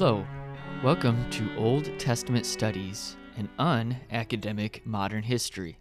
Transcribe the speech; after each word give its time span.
Hello, 0.00 0.26
welcome 0.82 1.28
to 1.28 1.54
Old 1.58 1.98
Testament 1.98 2.46
Studies, 2.46 3.18
an 3.36 3.50
unacademic 3.58 4.86
modern 4.86 5.22
history. 5.22 5.78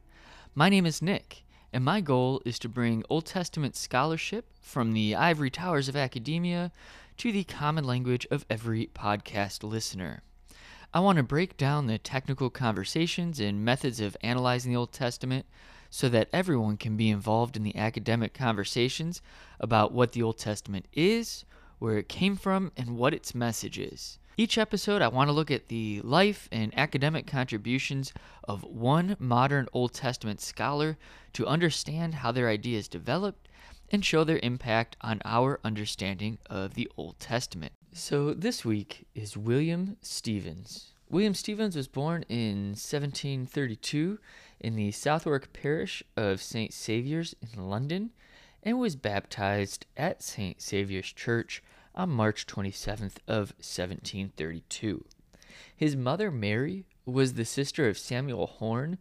My 0.54 0.68
name 0.68 0.86
is 0.86 1.02
Nick, 1.02 1.46
and 1.72 1.86
my 1.86 2.02
goal 2.02 2.42
is 2.44 2.60
to 2.60 2.68
bring 2.68 3.06
Old 3.10 3.26
Testament 3.26 3.78
scholarship 3.78 4.50
from 4.60 4.92
the 4.92 5.16
ivory 5.16 5.50
towers 5.50 5.88
of 5.88 5.96
academia 5.96 6.74
to 7.16 7.32
the 7.32 7.46
common 7.46 7.86
language 7.86 8.28
of 8.30 8.46
every 8.50 8.88
podcast 8.88 9.64
listener. 9.64 10.22
I 10.94 11.00
want 11.00 11.16
to 11.16 11.24
break 11.24 11.56
down 11.56 11.88
the 11.88 11.98
technical 11.98 12.50
conversations 12.50 13.40
and 13.40 13.64
methods 13.64 14.02
of 14.02 14.18
analyzing 14.22 14.74
the 14.74 14.78
Old 14.80 14.92
Testament 14.92 15.46
so 15.90 16.10
that 16.10 16.28
everyone 16.34 16.76
can 16.76 16.98
be 16.98 17.10
involved 17.10 17.56
in 17.56 17.64
the 17.64 17.78
academic 17.78 18.34
conversations 18.34 19.22
about 19.62 19.94
what 19.94 20.12
the 20.12 20.24
Old 20.24 20.38
Testament 20.38 20.88
is, 20.92 21.46
where 21.80 21.98
it 21.98 22.08
came 22.08 22.36
from, 22.36 22.72
and 22.78 22.98
what 22.98 23.14
its 23.14 23.34
message 23.34 23.80
is. 23.80 24.20
Each 24.38 24.58
episode, 24.58 25.02
I 25.02 25.10
want 25.10 25.28
to 25.28 25.34
look 25.34 25.52
at 25.52 25.68
the 25.68 26.00
life 26.02 26.48
and 26.52 26.74
academic 26.78 27.28
contributions 27.28 28.14
of 28.46 28.64
one 28.64 29.18
modern 29.20 29.68
Old 29.74 29.94
Testament 29.94 30.40
scholar 30.40 30.98
to 31.34 31.46
understand 31.46 32.14
how 32.14 32.32
their 32.32 32.48
ideas 32.48 32.88
developed 32.88 33.50
and 33.90 34.06
show 34.06 34.24
their 34.24 34.40
impact 34.42 34.96
on 35.02 35.22
our 35.26 35.60
understanding 35.64 36.38
of 36.50 36.76
the 36.76 36.90
Old 36.96 37.20
Testament. 37.20 37.74
So, 37.92 38.34
this 38.34 38.64
week 38.64 39.08
is 39.16 39.36
William 39.36 39.98
Stevens. 40.02 40.94
William 41.10 41.34
Stevens 41.34 41.76
was 41.76 41.88
born 41.88 42.24
in 42.30 42.76
1732 42.78 44.20
in 44.60 44.76
the 44.76 44.92
Southwark 44.92 45.52
parish 45.54 46.04
of 46.16 46.42
St. 46.42 46.72
Saviour's 46.72 47.36
in 47.42 47.68
London 47.68 48.12
and 48.62 48.80
was 48.80 48.96
baptized 48.96 49.86
at 49.98 50.22
St. 50.22 50.62
Saviour's 50.62 51.12
Church 51.12 51.64
on 52.00 52.10
March 52.10 52.48
27th 52.48 53.18
of 53.28 53.52
1732. 53.60 55.04
His 55.76 55.98
mother 55.98 56.32
Mary 56.32 56.86
was 57.06 57.34
the 57.34 57.44
sister 57.44 57.90
of 57.90 57.98
Samuel 57.98 58.48
Horne, 58.48 58.98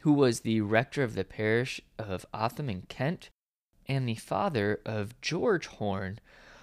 who 0.00 0.12
was 0.12 0.40
the 0.40 0.60
rector 0.60 1.04
of 1.04 1.14
the 1.14 1.22
parish 1.22 1.80
of 2.00 2.26
Otham 2.34 2.68
in 2.68 2.82
Kent 2.82 3.30
and 3.86 4.08
the 4.08 4.16
father 4.16 4.80
of 4.84 5.20
George 5.20 5.66
Horne, 5.66 6.18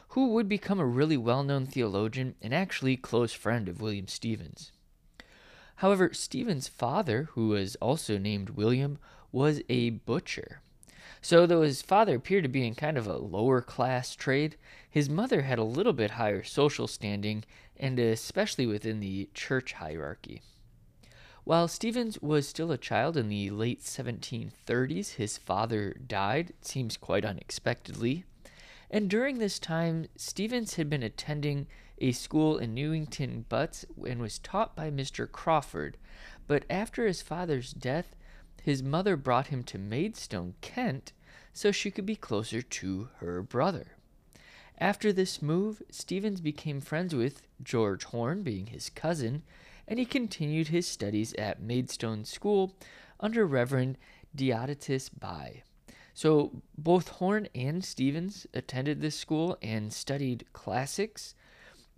who 0.09 0.33
would 0.33 0.49
become 0.49 0.81
a 0.81 0.86
really 0.86 1.16
well 1.16 1.44
known 1.44 1.66
theologian 1.66 2.36
and 2.41 2.53
actually 2.53 2.97
close 2.97 3.31
friend 3.31 3.69
of 3.69 3.80
William 3.80 4.09
Stevens. 4.09 4.73
However, 5.77 6.11
Stevens' 6.11 6.67
father, 6.67 7.30
who 7.31 7.47
was 7.47 7.77
also 7.77 8.17
named 8.17 8.49
William, 8.49 8.99
was 9.31 9.61
a 9.69 9.91
butcher. 9.91 10.61
So, 11.22 11.45
though 11.45 11.64
his 11.64 11.81
father 11.81 12.16
appeared 12.16 12.44
to 12.44 12.50
be 12.50 12.66
in 12.66 12.75
kind 12.75 12.98
of 12.98 13.06
a 13.06 13.17
lower 13.17 13.62
class 13.62 14.16
trade, 14.16 14.56
his 14.89 15.09
mother 15.09 15.42
had 15.42 15.59
a 15.59 15.64
little 15.64 15.94
bit 15.94 16.11
higher 16.11 16.44
social 16.44 16.88
standing, 16.88 17.44
and 17.78 18.00
especially 18.00 18.66
within 18.66 19.00
the 19.00 19.30
church 19.34 19.73
hierarchy. 19.73 20.42
While 21.44 21.67
Stevens 21.67 22.20
was 22.22 22.48
still 22.48 22.72
a 22.72 22.78
child 22.78 23.17
in 23.17 23.28
the 23.28 23.50
late 23.50 23.81
1730s, 23.81 25.16
his 25.16 25.38
father 25.38 25.94
died, 25.94 26.52
it 26.52 26.66
seems 26.66 26.95
quite 26.95 27.26
unexpectedly. 27.26 28.23
And 28.92 29.09
during 29.09 29.38
this 29.38 29.59
time, 29.59 30.08
Stevens 30.16 30.76
had 30.76 30.89
been 30.89 31.04
attending 31.04 31.67
a 32.00 32.11
school 32.11 32.58
in 32.58 32.73
Newington 32.73 33.45
Butts 33.50 33.86
and 34.08 34.22
was 34.22 34.39
taught 34.39 34.76
by 34.76 34.89
Mr. 34.89 35.30
Crawford. 35.30 35.98
But 36.48 36.66
after 36.70 37.06
his 37.06 37.22
father's 37.22 37.73
death, 37.73 38.16
his 38.61 38.83
mother 38.83 39.16
brought 39.16 39.48
him 39.48 39.64
to 39.64 39.77
Maidstone, 39.77 40.54
Kent, 40.61 41.14
so 41.54 41.71
she 41.71 41.92
could 41.92 42.05
be 42.05 42.15
closer 42.15 42.61
to 42.61 43.10
her 43.17 43.42
brother. 43.42 43.98
After 44.77 45.11
this 45.11 45.42
move, 45.42 45.82
Stevens 45.92 46.39
became 46.39 46.80
friends 46.80 47.14
with 47.14 47.42
George 47.61 48.05
Horne, 48.05 48.43
being 48.43 48.67
his 48.67 48.89
cousin, 48.89 49.43
and 49.87 49.99
he 49.99 50.05
continued 50.05 50.70
his 50.70 50.87
studies 50.87 51.33
at 51.33 51.61
Maidstone 51.61 52.23
School 52.23 52.76
under 53.20 53.45
Reverend 53.45 53.98
Diodotus 54.33 55.10
Bye. 55.10 55.64
So 56.14 56.61
both 56.77 57.10
Horne 57.10 57.48
and 57.55 57.83
Stevens 57.83 58.48
attended 58.54 59.02
this 59.02 59.16
school 59.16 59.58
and 59.61 59.92
studied 59.92 60.45
classics. 60.54 61.36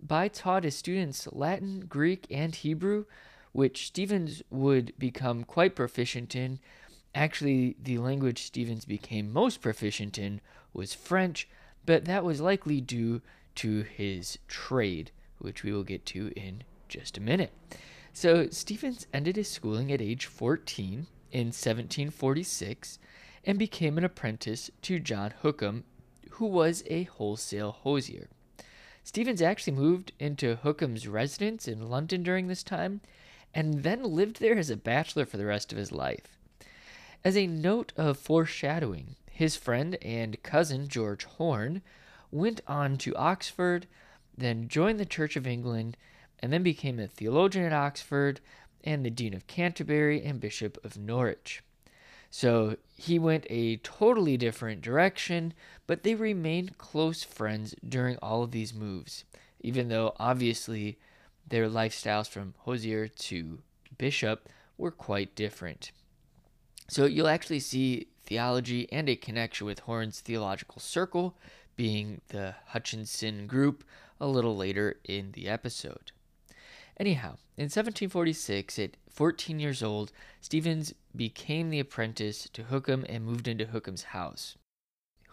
Bye 0.00 0.28
taught 0.28 0.64
his 0.64 0.76
students 0.76 1.28
Latin, 1.30 1.86
Greek, 1.88 2.26
and 2.30 2.54
Hebrew, 2.54 3.04
which 3.52 3.86
Stevens 3.86 4.42
would 4.50 4.92
become 4.98 5.44
quite 5.44 5.76
proficient 5.76 6.34
in. 6.34 6.58
Actually, 7.14 7.76
the 7.82 7.98
language 7.98 8.42
Stevens 8.42 8.84
became 8.84 9.32
most 9.32 9.60
proficient 9.60 10.18
in 10.18 10.40
was 10.72 10.94
French, 10.94 11.48
but 11.84 12.06
that 12.06 12.24
was 12.24 12.40
likely 12.40 12.80
due 12.80 13.20
to 13.56 13.82
his 13.82 14.38
trade, 14.48 15.10
which 15.38 15.62
we 15.62 15.72
will 15.72 15.84
get 15.84 16.06
to 16.06 16.32
in 16.34 16.64
just 16.88 17.18
a 17.18 17.20
minute. 17.20 17.52
So, 18.14 18.48
Stevens 18.48 19.06
ended 19.12 19.36
his 19.36 19.48
schooling 19.48 19.92
at 19.92 20.00
age 20.00 20.26
14 20.26 21.06
in 21.32 21.46
1746 21.46 22.98
and 23.44 23.58
became 23.58 23.98
an 23.98 24.04
apprentice 24.04 24.70
to 24.82 24.98
John 24.98 25.34
Hookham, 25.42 25.84
who 26.32 26.46
was 26.46 26.82
a 26.86 27.04
wholesale 27.04 27.72
hosier. 27.72 28.28
Stevens 29.04 29.42
actually 29.42 29.72
moved 29.72 30.12
into 30.18 30.56
Hookham's 30.56 31.08
residence 31.08 31.66
in 31.66 31.90
London 31.90 32.22
during 32.22 32.46
this 32.46 32.62
time 32.62 33.00
and 33.52 33.82
then 33.82 34.02
lived 34.02 34.40
there 34.40 34.56
as 34.56 34.70
a 34.70 34.76
bachelor 34.76 35.26
for 35.26 35.36
the 35.36 35.46
rest 35.46 35.72
of 35.72 35.78
his 35.78 35.92
life. 35.92 36.38
As 37.24 37.36
a 37.36 37.46
note 37.46 37.92
of 37.96 38.18
foreshadowing, 38.18 39.14
his 39.30 39.54
friend 39.54 39.96
and 40.02 40.42
cousin 40.42 40.88
George 40.88 41.22
Horne 41.24 41.82
went 42.32 42.60
on 42.66 42.98
to 42.98 43.14
Oxford, 43.14 43.86
then 44.36 44.66
joined 44.66 44.98
the 44.98 45.06
Church 45.06 45.36
of 45.36 45.46
England, 45.46 45.96
and 46.40 46.52
then 46.52 46.64
became 46.64 46.98
a 46.98 47.06
theologian 47.06 47.64
at 47.64 47.72
Oxford 47.72 48.40
and 48.82 49.04
the 49.04 49.10
Dean 49.10 49.34
of 49.34 49.46
Canterbury 49.46 50.24
and 50.24 50.40
Bishop 50.40 50.84
of 50.84 50.96
Norwich. 50.96 51.62
So 52.28 52.76
he 52.96 53.20
went 53.20 53.46
a 53.48 53.76
totally 53.76 54.36
different 54.36 54.82
direction, 54.82 55.54
but 55.86 56.02
they 56.02 56.16
remained 56.16 56.78
close 56.78 57.22
friends 57.22 57.76
during 57.88 58.16
all 58.16 58.42
of 58.42 58.50
these 58.50 58.74
moves, 58.74 59.24
even 59.60 59.88
though 59.88 60.16
obviously 60.18 60.98
their 61.46 61.68
lifestyles 61.68 62.28
from 62.28 62.54
hosier 62.60 63.06
to 63.06 63.60
bishop 63.96 64.48
were 64.76 64.90
quite 64.90 65.36
different. 65.36 65.92
So 66.88 67.06
you'll 67.06 67.28
actually 67.28 67.60
see 67.60 68.08
theology 68.24 68.90
and 68.92 69.08
a 69.08 69.16
connection 69.16 69.66
with 69.66 69.80
Horne's 69.80 70.20
theological 70.20 70.80
circle, 70.80 71.36
being 71.76 72.20
the 72.28 72.54
Hutchinson 72.66 73.46
group, 73.46 73.84
a 74.20 74.26
little 74.26 74.56
later 74.56 74.96
in 75.04 75.32
the 75.32 75.48
episode. 75.48 76.12
Anyhow, 76.98 77.36
in 77.56 77.64
1746, 77.64 78.78
at 78.78 78.96
14 79.10 79.58
years 79.58 79.82
old, 79.82 80.12
Stevens 80.40 80.94
became 81.14 81.70
the 81.70 81.80
apprentice 81.80 82.48
to 82.52 82.64
Hookham 82.64 83.04
and 83.08 83.24
moved 83.24 83.48
into 83.48 83.66
Hookham's 83.66 84.04
house. 84.04 84.56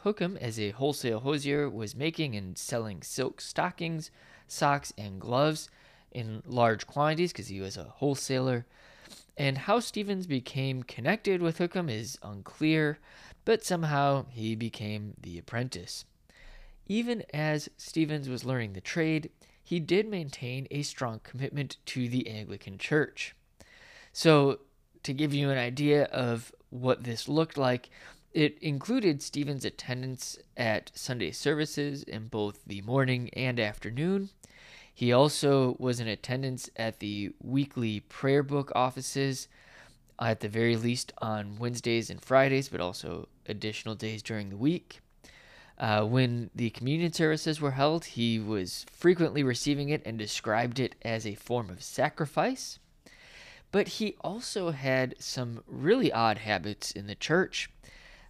Hookham, 0.03 0.37
as 0.37 0.59
a 0.59 0.71
wholesale 0.71 1.19
hosier, 1.19 1.69
was 1.69 1.95
making 1.95 2.35
and 2.35 2.57
selling 2.57 3.01
silk 3.01 3.41
stockings, 3.41 4.11
socks, 4.47 4.93
and 4.97 5.19
gloves 5.19 5.69
in 6.11 6.41
large 6.45 6.87
quantities 6.87 7.31
because 7.31 7.47
he 7.47 7.59
was 7.59 7.77
a 7.77 7.83
wholesaler. 7.83 8.65
And 9.39 9.57
how 9.57 9.79
Stevens 9.79 10.27
became 10.27 10.83
connected 10.83 11.41
with 11.41 11.59
Hookham 11.59 11.89
is 11.89 12.19
unclear, 12.21 12.99
but 13.45 13.63
somehow 13.63 14.25
he 14.29 14.53
became 14.53 15.13
the 15.19 15.37
apprentice. 15.37 16.03
Even 16.87 17.23
as 17.33 17.69
Stevens 17.77 18.27
was 18.27 18.43
learning 18.43 18.73
the 18.73 18.81
trade, 18.81 19.29
he 19.63 19.79
did 19.79 20.09
maintain 20.09 20.67
a 20.71 20.81
strong 20.81 21.21
commitment 21.23 21.77
to 21.85 22.09
the 22.09 22.27
Anglican 22.27 22.77
Church. 22.77 23.33
So, 24.11 24.59
to 25.03 25.13
give 25.13 25.33
you 25.33 25.49
an 25.49 25.57
idea 25.57 26.03
of 26.05 26.51
what 26.69 27.05
this 27.05 27.29
looked 27.29 27.57
like, 27.57 27.89
it 28.33 28.57
included 28.59 29.21
Stevens' 29.21 29.63
attendance 29.63 30.37
at 30.57 30.91
Sunday 30.93 31.31
services 31.31 32.03
in 32.03 32.27
both 32.27 32.59
the 32.67 32.81
morning 32.81 33.29
and 33.29 33.57
afternoon. 33.57 34.31
He 34.99 35.13
also 35.13 35.77
was 35.79 36.01
in 36.01 36.09
attendance 36.09 36.69
at 36.75 36.99
the 36.99 37.31
weekly 37.41 38.01
prayer 38.01 38.43
book 38.43 38.69
offices, 38.75 39.47
at 40.19 40.41
the 40.41 40.49
very 40.49 40.75
least 40.75 41.13
on 41.21 41.57
Wednesdays 41.57 42.09
and 42.09 42.21
Fridays, 42.21 42.67
but 42.67 42.81
also 42.81 43.29
additional 43.47 43.95
days 43.95 44.21
during 44.21 44.49
the 44.49 44.57
week. 44.57 44.99
Uh, 45.77 46.03
when 46.03 46.49
the 46.53 46.71
communion 46.71 47.13
services 47.13 47.61
were 47.61 47.71
held, 47.71 48.03
he 48.03 48.39
was 48.39 48.85
frequently 48.91 49.41
receiving 49.41 49.87
it 49.87 50.01
and 50.05 50.19
described 50.19 50.79
it 50.81 50.95
as 51.01 51.25
a 51.25 51.35
form 51.35 51.69
of 51.69 51.81
sacrifice. 51.81 52.77
But 53.71 53.87
he 53.87 54.17
also 54.19 54.71
had 54.71 55.15
some 55.17 55.63
really 55.65 56.11
odd 56.11 56.39
habits 56.39 56.91
in 56.91 57.07
the 57.07 57.15
church, 57.15 57.69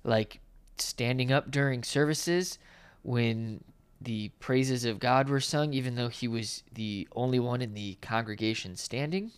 like 0.03 0.39
standing 0.77 1.31
up 1.31 1.49
during 1.49 1.81
services 1.81 2.59
when 3.01 3.63
the 4.01 4.29
praises 4.39 4.85
of 4.85 4.99
God 4.99 5.29
were 5.29 5.39
sung, 5.39 5.73
even 5.73 5.95
though 5.95 6.09
he 6.09 6.27
was 6.27 6.63
the 6.73 7.07
only 7.15 7.39
one 7.39 7.61
in 7.61 7.73
the 7.73 7.97
congregation 8.01 8.75
standing. 8.75 9.31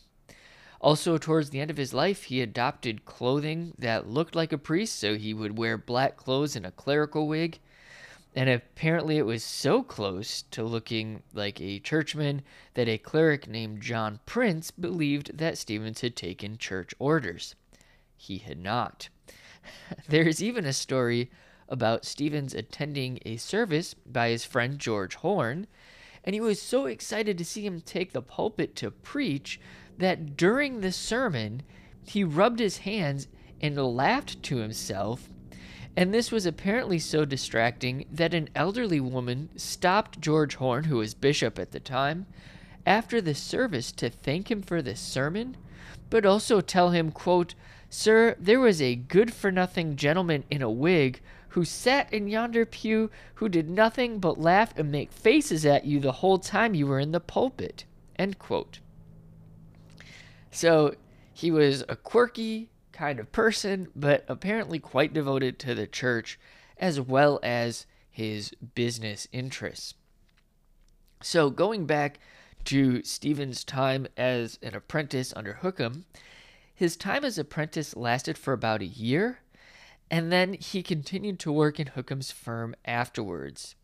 Also, 0.80 1.18
towards 1.18 1.52
the 1.52 1.60
end 1.60 1.70
of 1.70 1.78
his 1.78 1.94
life, 1.94 2.24
he 2.24 2.42
adopted 2.42 3.06
clothing 3.06 3.74
that 3.78 4.08
looked 4.08 4.36
like 4.36 4.52
a 4.52 4.58
priest, 4.58 4.96
so 4.96 5.16
he 5.16 5.34
would 5.34 5.58
wear 5.58 5.78
black 5.78 6.18
clothes 6.18 6.56
and 6.56 6.66
a 6.66 6.72
clerical 6.72 7.28
wig 7.28 7.60
and 8.36 8.50
apparently 8.50 9.18
it 9.18 9.26
was 9.26 9.44
so 9.44 9.84
close 9.84 10.44
to 10.52 10.64
looking 10.64 11.22
like 11.34 11.60
a 11.60 11.80
churchman 11.80 12.42
that 12.76 12.88
a 12.88 12.98
cleric 12.98 13.48
named 13.48 13.82
John 13.82 14.20
Prince 14.26 14.72
believed 14.72 15.38
that 15.38 15.58
Stevens 15.58 16.02
had 16.02 16.16
taken 16.16 16.58
church 16.58 16.94
orders. 16.98 17.56
He 18.16 18.38
had 18.38 18.58
not. 18.58 19.10
There 20.10 20.24
is 20.24 20.42
even 20.42 20.66
a 20.66 20.74
story 20.74 21.30
about 21.72 22.06
Stevens 22.06 22.54
attending 22.54 23.18
a 23.26 23.38
service 23.38 23.96
by 24.06 24.30
his 24.30 24.46
friend 24.46 24.78
George 24.78 25.16
Horne, 25.16 25.66
and 26.24 26.36
he 26.36 26.40
was 26.40 26.62
so 26.62 26.86
excited 26.86 27.38
to 27.40 27.46
see 27.46 27.66
him 27.66 27.82
take 27.82 28.14
the 28.14 28.22
pulpit 28.22 28.76
to 28.76 28.92
preach 28.92 29.60
that 29.98 30.38
during 30.38 30.82
the 30.82 30.92
sermon 30.92 31.64
he 32.06 32.24
rubbed 32.24 32.60
his 32.60 32.78
hands 32.80 33.28
and 33.60 33.76
laughed 33.76 34.44
to 34.44 34.58
himself 34.58 35.30
and 35.96 36.14
this 36.14 36.32
was 36.32 36.46
apparently 36.46 37.00
so 37.00 37.26
distracting 37.26 38.06
that 38.12 38.34
an 38.34 38.50
elderly 38.56 39.00
woman 39.00 39.50
stopped 39.58 40.22
George 40.22 40.56
Horne, 40.56 40.86
who 40.86 40.98
was 40.98 41.14
bishop 41.14 41.60
at 41.60 41.72
the 41.72 41.80
time, 41.80 42.28
after 42.86 43.20
the 43.20 43.36
service 43.36 43.92
to 43.94 44.10
thank 44.10 44.50
him 44.50 44.62
for 44.62 44.82
the 44.82 44.96
sermon, 44.96 45.58
but 46.10 46.26
also 46.26 46.62
tell 46.62 46.92
him, 46.92 47.12
quote, 47.12 47.56
Sir, 47.90 48.36
there 48.40 48.60
was 48.60 48.82
a 48.82 48.96
good 48.96 49.34
for 49.34 49.52
nothing 49.52 49.98
gentleman 49.98 50.46
in 50.50 50.62
a 50.62 50.70
wig 50.70 51.20
who 51.52 51.66
sat 51.66 52.12
in 52.14 52.28
yonder 52.28 52.66
pew 52.66 53.10
who 53.36 53.50
did 53.50 53.70
nothing 53.70 54.20
but 54.20 54.40
laugh 54.40 54.74
and 54.78 54.92
make 54.92 55.12
faces 55.12 55.66
at 55.66 55.86
you 55.86 56.00
the 56.00 56.14
whole 56.14 56.40
time 56.40 56.74
you 56.74 56.88
were 56.88 57.00
in 57.00 57.12
the 57.12 57.20
pulpit. 57.20 57.84
End 58.18 58.40
quote. 58.40 58.80
So 60.50 60.96
he 61.34 61.52
was 61.52 61.84
a 61.90 61.96
quirky, 61.96 62.70
kind 62.94 63.20
of 63.20 63.32
person, 63.32 63.90
but 63.96 64.24
apparently 64.28 64.80
quite 64.80 65.14
devoted 65.14 65.60
to 65.60 65.76
the 65.76 65.88
church 65.88 66.40
as 66.78 67.02
well 67.02 67.40
as 67.44 67.86
his 68.10 68.52
business 68.74 69.28
interests. 69.32 69.96
So, 71.22 71.50
going 71.50 71.86
back 71.86 72.20
to 72.66 73.04
Stevens' 73.04 73.64
time 73.64 74.08
as 74.18 74.58
an 74.62 74.74
apprentice 74.74 75.34
under 75.36 75.54
Hookham, 75.62 76.06
his 76.74 76.96
time 76.96 77.24
as 77.24 77.38
apprentice 77.38 77.96
lasted 77.96 78.38
for 78.38 78.54
about 78.54 78.82
a 78.82 78.86
year, 78.86 79.40
and 80.12 80.32
then 80.32 80.54
he 80.54 80.84
continued 80.84 81.40
to 81.40 81.52
work 81.52 81.80
in 81.80 81.88
Hookham's 81.88 82.32
firm 82.32 82.76
afterwards. 82.84 83.76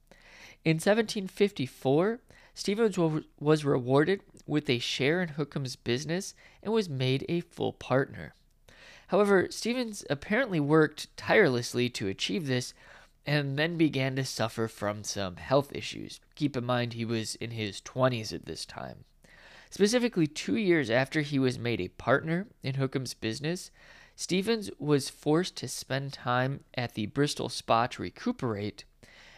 In 0.66 0.76
1754, 0.76 2.20
Stevens 2.54 2.98
was 3.40 3.64
rewarded 3.64 4.22
with 4.46 4.70
a 4.70 4.80
share 4.80 5.22
in 5.22 5.30
Hookham's 5.30 5.78
business 5.78 6.36
and 6.62 6.74
was 6.74 6.90
made 6.90 7.26
a 7.30 7.40
full 7.40 7.72
partner. 7.72 8.36
However, 9.08 9.48
Stevens 9.50 10.04
apparently 10.10 10.60
worked 10.60 11.16
tirelessly 11.16 11.90
to 11.92 12.10
achieve 12.10 12.48
this 12.48 12.74
and 13.26 13.58
then 13.58 13.78
began 13.78 14.18
to 14.18 14.26
suffer 14.26 14.68
from 14.68 15.06
some 15.06 15.38
health 15.38 15.72
issues. 15.74 16.20
Keep 16.36 16.58
in 16.58 16.66
mind, 16.66 16.94
he 16.94 17.06
was 17.06 17.36
in 17.36 17.52
his 17.52 17.80
20s 17.80 18.34
at 18.34 18.46
this 18.46 18.66
time. 18.66 19.06
Specifically, 19.70 20.28
two 20.28 20.58
years 20.58 20.90
after 20.90 21.22
he 21.22 21.40
was 21.40 21.58
made 21.58 21.80
a 21.80 21.88
partner 21.90 22.48
in 22.64 22.76
Hookham's 22.76 23.14
business, 23.14 23.72
Stevens 24.20 24.72
was 24.80 25.12
forced 25.12 25.56
to 25.58 25.68
spend 25.68 26.12
time 26.12 26.62
at 26.74 26.96
the 26.96 27.06
Bristol 27.06 27.50
Spa 27.50 27.86
to 27.86 28.02
recuperate. 28.02 28.84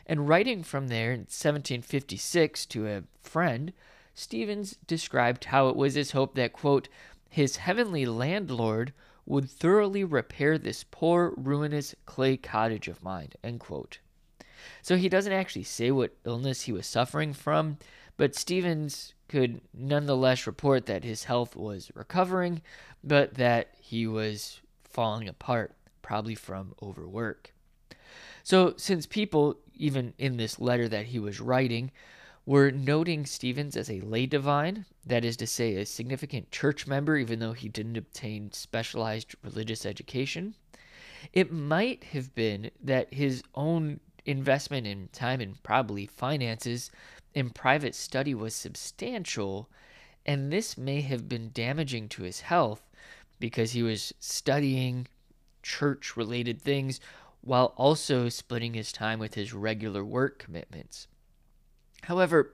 And 0.06 0.30
writing 0.30 0.64
from 0.64 0.88
there 0.88 1.12
in 1.12 1.28
1756 1.28 2.66
to 2.68 2.88
a 2.88 3.04
friend, 3.22 3.74
Stevens 4.16 4.78
described 4.88 5.46
how 5.46 5.68
it 5.68 5.76
was 5.76 5.96
his 5.96 6.12
hope 6.12 6.34
that, 6.36 6.54
quote, 6.54 6.88
his 7.30 7.58
heavenly 7.58 8.06
landlord 8.06 8.94
would 9.26 9.50
thoroughly 9.50 10.06
repair 10.06 10.58
this 10.58 10.86
poor, 10.90 11.34
ruinous 11.36 11.94
clay 12.06 12.38
cottage 12.38 12.88
of 12.88 13.04
mine. 13.04 13.34
End 13.44 13.60
quote. 13.60 14.00
So 14.82 14.96
he 14.96 15.10
doesn't 15.10 15.34
actually 15.34 15.64
say 15.64 15.92
what 15.92 16.16
illness 16.24 16.62
he 16.62 16.72
was 16.72 16.88
suffering 16.88 17.34
from, 17.34 17.80
but 18.16 18.34
Stevens 18.34 19.14
could 19.28 19.60
nonetheless 19.74 20.48
report 20.48 20.86
that 20.86 21.04
his 21.04 21.26
health 21.26 21.58
was 21.58 21.92
recovering, 21.94 22.62
but 23.04 23.34
that 23.34 23.76
he 23.78 24.08
was 24.08 24.62
falling 24.90 25.28
apart, 25.28 25.76
probably 26.02 26.36
from 26.36 26.74
overwork. 26.82 27.54
So, 28.44 28.74
since 28.78 29.06
people, 29.06 29.60
even 29.76 30.14
in 30.18 30.38
this 30.38 30.60
letter 30.60 30.88
that 30.90 31.08
he 31.08 31.20
was 31.20 31.40
writing, 31.40 31.92
were 32.46 32.72
noting 32.72 33.26
Stevens 33.26 33.78
as 33.78 33.92
a 33.92 34.02
lay 34.02 34.26
divine, 34.26 34.86
that 35.06 35.24
is 35.24 35.38
to 35.38 35.46
say, 35.46 35.76
a 35.76 35.86
significant 35.86 36.52
church 36.52 36.88
member, 36.88 37.16
even 37.16 37.40
though 37.40 37.54
he 37.54 37.70
didn't 37.70 37.98
obtain 37.98 38.52
specialized 38.52 39.36
religious 39.44 39.86
education. 39.86 40.56
It 41.32 41.52
might 41.52 42.06
have 42.06 42.34
been 42.34 42.72
that 42.82 43.14
his 43.14 43.44
own 43.54 44.00
investment 44.26 44.88
in 44.88 45.10
time 45.10 45.42
and 45.42 45.62
probably 45.62 46.08
finances 46.08 46.90
in 47.34 47.52
private 47.52 47.94
study 47.94 48.34
was 48.34 48.56
substantial, 48.56 49.70
and 50.26 50.52
this 50.52 50.78
may 50.78 51.02
have 51.02 51.30
been 51.30 51.52
damaging 51.54 52.10
to 52.10 52.24
his 52.24 52.42
health 52.42 52.89
because 53.40 53.72
he 53.72 53.84
was 53.84 54.14
studying 54.20 55.08
church 55.64 56.16
related 56.16 56.62
things 56.62 57.00
while 57.42 57.74
also 57.78 58.30
splitting 58.30 58.74
his 58.74 58.92
time 58.92 59.20
with 59.20 59.36
his 59.36 59.54
regular 59.54 60.04
work 60.04 60.40
commitments. 60.40 61.08
However, 62.04 62.54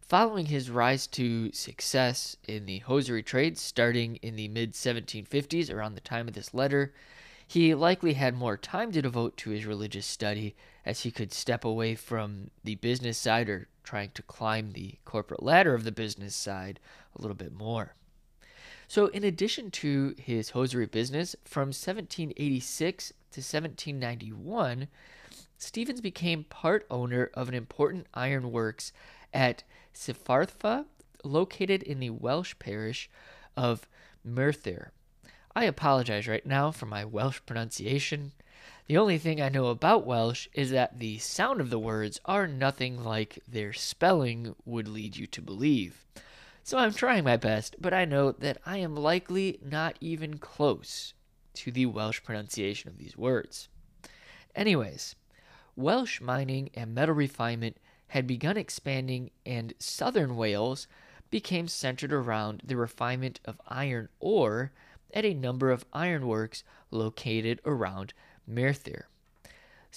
following 0.00 0.46
his 0.46 0.70
rise 0.70 1.06
to 1.08 1.52
success 1.52 2.36
in 2.46 2.66
the 2.66 2.78
hosiery 2.80 3.22
trade 3.22 3.58
starting 3.58 4.16
in 4.16 4.36
the 4.36 4.48
mid 4.48 4.72
1750s, 4.72 5.72
around 5.72 5.94
the 5.94 6.00
time 6.00 6.28
of 6.28 6.34
this 6.34 6.54
letter, 6.54 6.92
he 7.46 7.74
likely 7.74 8.14
had 8.14 8.34
more 8.34 8.56
time 8.56 8.90
to 8.92 9.02
devote 9.02 9.36
to 9.36 9.50
his 9.50 9.66
religious 9.66 10.06
study 10.06 10.54
as 10.84 11.02
he 11.02 11.10
could 11.10 11.32
step 11.32 11.64
away 11.64 11.94
from 11.94 12.50
the 12.64 12.74
business 12.76 13.18
side 13.18 13.48
or 13.48 13.68
trying 13.84 14.10
to 14.14 14.22
climb 14.22 14.72
the 14.72 14.96
corporate 15.04 15.42
ladder 15.42 15.74
of 15.74 15.84
the 15.84 15.92
business 15.92 16.34
side 16.34 16.80
a 17.14 17.22
little 17.22 17.36
bit 17.36 17.52
more. 17.52 17.94
So, 18.88 19.06
in 19.06 19.24
addition 19.24 19.70
to 19.72 20.14
his 20.16 20.50
hosiery 20.50 20.86
business, 20.86 21.34
from 21.44 21.68
1786 21.68 23.08
to 23.08 23.40
1791, 23.40 24.88
Stevens 25.58 26.00
became 26.00 26.44
part 26.44 26.86
owner 26.90 27.30
of 27.34 27.48
an 27.48 27.54
important 27.54 28.06
ironworks 28.14 28.92
at 29.34 29.64
Cyfarthfa, 29.94 30.84
located 31.24 31.82
in 31.82 31.98
the 31.98 32.10
Welsh 32.10 32.54
parish 32.58 33.10
of 33.56 33.88
Merthyr. 34.22 34.92
I 35.54 35.64
apologize 35.64 36.28
right 36.28 36.44
now 36.44 36.70
for 36.70 36.86
my 36.86 37.04
Welsh 37.04 37.40
pronunciation. 37.46 38.32
The 38.86 38.98
only 38.98 39.18
thing 39.18 39.40
I 39.40 39.48
know 39.48 39.66
about 39.66 40.06
Welsh 40.06 40.46
is 40.52 40.70
that 40.70 40.98
the 40.98 41.18
sound 41.18 41.60
of 41.60 41.70
the 41.70 41.78
words 41.78 42.20
are 42.24 42.46
nothing 42.46 43.02
like 43.02 43.42
their 43.48 43.72
spelling 43.72 44.54
would 44.64 44.86
lead 44.86 45.16
you 45.16 45.26
to 45.28 45.42
believe. 45.42 46.04
So 46.66 46.78
I'm 46.78 46.92
trying 46.92 47.22
my 47.22 47.36
best, 47.36 47.76
but 47.78 47.94
I 47.94 48.04
know 48.04 48.32
that 48.32 48.58
I 48.66 48.78
am 48.78 48.96
likely 48.96 49.60
not 49.62 49.96
even 50.00 50.38
close 50.38 51.14
to 51.54 51.70
the 51.70 51.86
Welsh 51.86 52.24
pronunciation 52.24 52.90
of 52.90 52.98
these 52.98 53.16
words. 53.16 53.68
Anyways, 54.52 55.14
Welsh 55.76 56.20
mining 56.20 56.70
and 56.74 56.92
metal 56.92 57.14
refinement 57.14 57.76
had 58.08 58.26
begun 58.26 58.56
expanding, 58.56 59.30
and 59.46 59.74
southern 59.78 60.34
Wales 60.34 60.88
became 61.30 61.68
centered 61.68 62.12
around 62.12 62.62
the 62.64 62.76
refinement 62.76 63.38
of 63.44 63.60
iron 63.68 64.08
ore 64.18 64.72
at 65.14 65.24
a 65.24 65.34
number 65.34 65.70
of 65.70 65.86
ironworks 65.92 66.64
located 66.90 67.60
around 67.64 68.12
Merthyr. 68.44 69.06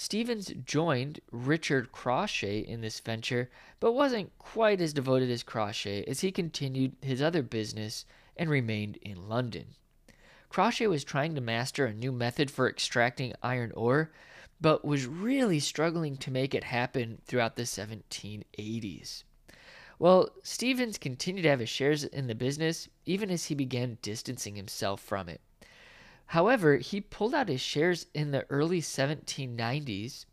Stevens 0.01 0.53
joined 0.63 1.20
Richard 1.29 1.91
Crawshay 1.91 2.62
in 2.62 2.79
this 2.79 3.01
venture, 3.01 3.50
but 3.82 3.91
wasn't 3.91 4.32
quite 4.39 4.79
as 4.79 4.94
devoted 4.94 5.29
as 5.29 5.44
Crawshay 5.44 6.06
as 6.06 6.22
he 6.22 6.32
continued 6.32 6.96
his 7.01 7.22
other 7.22 7.44
business 7.44 8.06
and 8.38 8.50
remained 8.50 8.96
in 9.01 9.27
London. 9.27 9.75
Crawshay 10.48 10.88
was 10.88 11.03
trying 11.03 11.36
to 11.36 11.41
master 11.41 11.86
a 11.86 11.94
new 11.94 12.13
method 12.13 12.50
for 12.50 12.70
extracting 12.70 13.34
iron 13.44 13.74
ore 13.74 14.10
but 14.62 14.86
was 14.86 15.06
really 15.06 15.60
struggling 15.60 16.15
to 16.15 16.32
make 16.32 16.56
it 16.56 16.63
happen 16.63 17.22
throughout 17.25 17.58
the 17.58 17.63
1780s. 17.63 19.24
Well, 20.00 20.29
Stevens 20.44 20.98
continued 20.98 21.41
to 21.41 21.50
have 21.50 21.60
his 21.60 21.68
shares 21.68 22.06
in 22.06 22.27
the 22.27 22.36
business 22.36 22.88
even 23.06 23.29
as 23.29 23.48
he 23.48 23.53
began 23.53 23.98
distancing 24.01 24.56
himself 24.56 25.01
from 25.01 25.27
it. 25.27 25.41
However, 26.29 26.77
he 26.77 27.01
pulled 27.01 27.33
out 27.33 27.50
his 27.50 27.59
shares 27.59 28.05
in 28.13 28.29
the 28.29 28.45
early 28.51 28.81
1790s, 28.81 30.25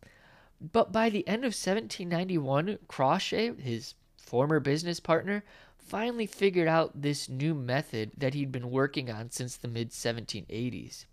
but 0.61 0.93
by 0.93 1.09
the 1.09 1.27
end 1.27 1.39
of 1.39 1.57
1791, 1.57 2.81
Crawshay, 2.87 3.59
his 3.59 3.95
former 4.19 4.61
business 4.61 5.01
partner, 5.01 5.43
finally 5.79 6.27
figured 6.27 6.69
out 6.69 7.01
this 7.01 7.31
new 7.31 7.55
method 7.55 8.11
that 8.15 8.35
he'd 8.35 8.53
been 8.53 8.71
working 8.71 9.11
on 9.11 9.31
since 9.31 9.57
the 9.57 9.69
mid 9.69 9.91
1780s. 9.91 11.07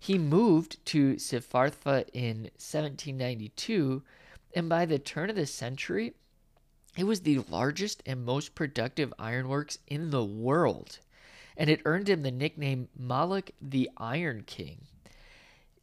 He 0.00 0.18
moved 0.18 0.84
to 0.86 1.14
Cyfarthfa 1.14 2.08
in 2.12 2.50
1792, 2.58 4.02
and 4.52 4.68
by 4.68 4.84
the 4.84 4.98
turn 4.98 5.30
of 5.30 5.36
the 5.36 5.46
century, 5.46 6.14
it 6.96 7.04
was 7.04 7.20
the 7.20 7.38
largest 7.48 8.02
and 8.04 8.24
most 8.24 8.56
productive 8.56 9.14
ironworks 9.16 9.78
in 9.86 10.10
the 10.10 10.24
world, 10.24 10.98
and 11.58 11.68
it 11.68 11.82
earned 11.84 12.08
him 12.08 12.22
the 12.22 12.30
nickname 12.30 12.88
Moloch 12.96 13.50
the 13.60 13.90
Iron 13.98 14.44
King. 14.46 14.86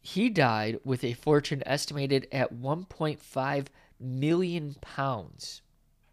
He 0.01 0.29
died 0.29 0.79
with 0.85 1.03
a 1.03 1.13
fortune 1.13 1.61
estimated 1.65 2.27
at 2.31 2.53
1.5 2.53 3.65
million 3.99 4.75
pounds. 4.79 5.61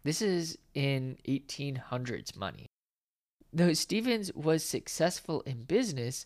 This 0.03 0.21
is 0.21 0.57
in 0.73 1.17
1800s 1.27 2.35
money. 2.35 2.67
Though 3.53 3.73
Stevens 3.73 4.33
was 4.33 4.65
successful 4.65 5.41
in 5.41 5.63
business, 5.63 6.25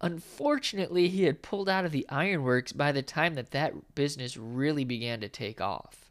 unfortunately, 0.00 1.08
he 1.08 1.22
had 1.22 1.40
pulled 1.40 1.68
out 1.68 1.84
of 1.84 1.92
the 1.92 2.06
ironworks 2.10 2.72
by 2.72 2.92
the 2.92 3.02
time 3.02 3.34
that 3.34 3.52
that 3.52 3.94
business 3.94 4.36
really 4.36 4.84
began 4.84 5.20
to 5.20 5.28
take 5.28 5.60
off. 5.60 6.10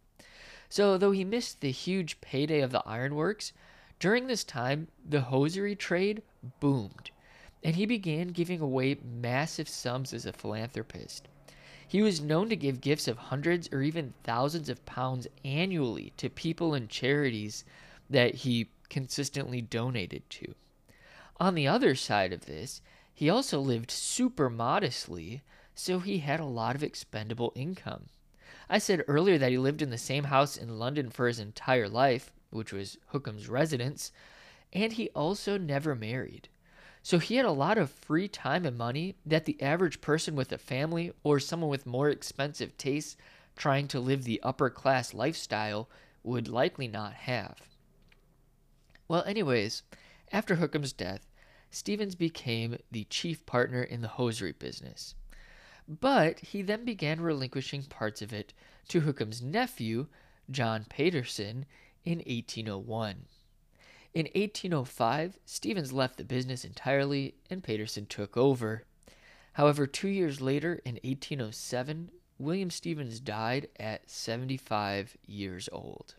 So, 0.70 0.98
though 0.98 1.12
he 1.12 1.24
missed 1.24 1.62
the 1.62 1.70
huge 1.70 2.20
payday 2.22 2.62
of 2.62 2.72
the 2.72 2.82
ironworks, 2.88 3.53
during 4.00 4.28
this 4.28 4.44
time, 4.44 4.88
the 5.08 5.22
hosiery 5.22 5.76
trade 5.76 6.22
boomed, 6.60 7.12
and 7.64 7.76
he 7.76 7.86
began 7.86 8.28
giving 8.30 8.60
away 8.60 8.98
massive 9.04 9.70
sums 9.70 10.14
as 10.14 10.26
a 10.26 10.34
philanthropist. 10.34 11.28
He 11.88 12.02
was 12.02 12.22
known 12.22 12.50
to 12.50 12.56
give 12.56 12.82
gifts 12.82 13.08
of 13.08 13.18
hundreds 13.18 13.70
or 13.72 13.82
even 13.82 14.14
thousands 14.24 14.68
of 14.68 14.86
pounds 14.86 15.28
annually 15.46 16.12
to 16.18 16.30
people 16.30 16.74
and 16.74 16.90
charities 16.90 17.64
that 18.10 18.36
he 18.36 18.70
consistently 18.90 19.62
donated 19.62 20.30
to. 20.32 20.56
On 21.40 21.56
the 21.56 21.68
other 21.68 21.96
side 21.96 22.34
of 22.34 22.46
this, 22.46 22.82
he 23.14 23.30
also 23.30 23.60
lived 23.60 23.92
super 23.92 24.50
modestly, 24.50 25.44
so 25.76 26.00
he 26.00 26.20
had 26.20 26.40
a 26.40 26.46
lot 26.46 26.76
of 26.76 26.84
expendable 26.84 27.52
income. 27.56 28.08
I 28.70 28.80
said 28.80 29.04
earlier 29.08 29.38
that 29.38 29.52
he 29.52 29.58
lived 29.58 29.82
in 29.82 29.90
the 29.90 29.98
same 29.98 30.26
house 30.26 30.58
in 30.58 30.80
London 30.80 31.10
for 31.10 31.28
his 31.28 31.40
entire 31.40 31.90
life, 31.90 32.32
which 32.54 32.72
was 32.72 32.98
Hookham's 33.08 33.50
residence, 33.50 34.12
and 34.72 34.94
he 34.94 35.10
also 35.10 35.58
never 35.58 35.96
married. 35.96 36.50
So 37.02 37.20
he 37.20 37.36
had 37.36 37.46
a 37.46 37.52
lot 37.52 37.78
of 37.78 37.92
free 37.92 38.30
time 38.30 38.66
and 38.66 38.78
money 38.78 39.16
that 39.26 39.44
the 39.44 39.62
average 39.62 40.00
person 40.00 40.36
with 40.36 40.52
a 40.54 40.58
family 40.58 41.12
or 41.24 41.40
someone 41.40 41.70
with 41.70 41.86
more 41.86 42.10
expensive 42.10 42.78
tastes 42.78 43.18
trying 43.58 43.88
to 43.90 44.00
live 44.00 44.24
the 44.24 44.42
upper 44.42 44.70
class 44.70 45.14
lifestyle 45.14 45.90
would 46.24 46.48
likely 46.48 46.88
not 46.88 47.14
have. 47.14 47.58
Well, 49.10 49.24
anyways, 49.26 49.84
after 50.32 50.56
Hookham's 50.56 50.94
death, 50.94 51.28
Stevens 51.70 52.16
became 52.16 52.78
the 52.92 53.04
chief 53.06 53.46
partner 53.46 53.84
in 53.84 54.02
the 54.02 54.08
hosiery 54.08 54.54
business. 54.54 55.16
But 55.88 56.40
he 56.40 56.62
then 56.62 56.86
began 56.86 57.20
relinquishing 57.20 57.84
parts 57.84 58.22
of 58.22 58.32
it 58.32 58.54
to 58.88 59.02
Hookham's 59.02 59.42
nephew, 59.42 60.08
John 60.50 60.86
Paterson, 60.88 61.66
in 62.06 62.20
1801. 62.20 63.26
In 64.14 64.26
1805, 64.36 65.40
Stevens 65.46 65.92
left 65.92 66.18
the 66.18 66.24
business 66.24 66.64
entirely 66.64 67.36
and 67.50 67.64
Paterson 67.64 68.06
took 68.06 68.38
over. 68.38 68.84
However, 69.54 69.88
two 69.88 70.08
years 70.08 70.40
later, 70.40 70.82
in 70.86 70.96
1807, 71.04 72.12
William 72.38 72.70
Stevens 72.70 73.20
died 73.20 73.70
at 73.80 74.10
75 74.10 75.18
years 75.26 75.70
old. 75.72 76.16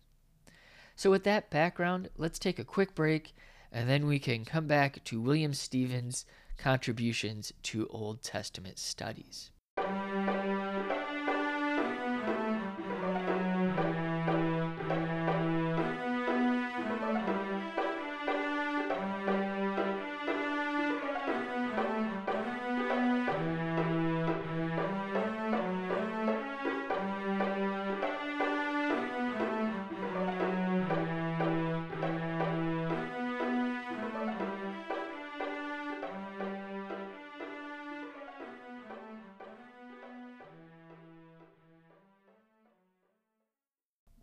So, 0.96 1.10
with 1.10 1.24
that 1.24 1.50
background, 1.50 2.08
let's 2.16 2.38
take 2.38 2.58
a 2.58 2.64
quick 2.64 2.94
break 2.94 3.34
and 3.70 3.88
then 3.88 4.06
we 4.06 4.20
can 4.20 4.44
come 4.44 4.68
back 4.68 5.02
to 5.04 5.20
William 5.20 5.52
Stevens' 5.52 6.24
contributions 6.56 7.52
to 7.64 7.88
Old 7.88 8.22
Testament 8.22 8.78
studies. 8.78 9.50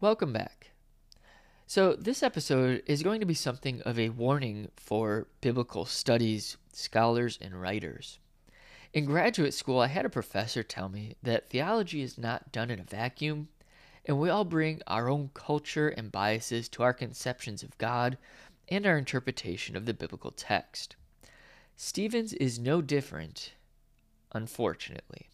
Welcome 0.01 0.34
back. 0.34 0.72
So, 1.67 1.93
this 1.93 2.24
episode 2.24 2.81
is 2.88 3.03
going 3.03 3.20
to 3.20 3.25
be 3.27 3.36
something 3.36 3.84
of 3.84 4.00
a 4.00 4.10
warning 4.10 4.70
for 4.75 5.27
biblical 5.41 5.86
studies, 5.86 6.58
scholars, 6.74 7.38
and 7.39 7.62
writers. 7.62 8.17
In 8.93 9.05
graduate 9.05 9.53
school, 9.53 9.79
I 9.79 9.86
had 9.86 10.03
a 10.03 10.10
professor 10.10 10.63
tell 10.63 10.89
me 10.89 11.17
that 11.22 11.51
theology 11.51 12.01
is 12.01 12.17
not 12.17 12.51
done 12.51 12.72
in 12.72 12.79
a 12.79 12.84
vacuum, 12.84 13.50
and 14.03 14.20
we 14.20 14.27
all 14.27 14.43
bring 14.43 14.81
our 14.88 15.08
own 15.08 15.29
culture 15.36 15.89
and 15.89 16.12
biases 16.12 16.67
to 16.70 16.81
our 16.81 16.93
conceptions 16.93 17.62
of 17.62 17.77
God 17.77 18.17
and 18.70 18.88
our 18.88 18.98
interpretation 18.98 19.75
of 19.75 19.86
the 19.86 19.93
biblical 19.93 20.31
text. 20.31 20.96
Stevens 21.75 22.34
is 22.34 22.58
no 22.58 22.81
different, 22.81 23.53
unfortunately. 24.31 25.29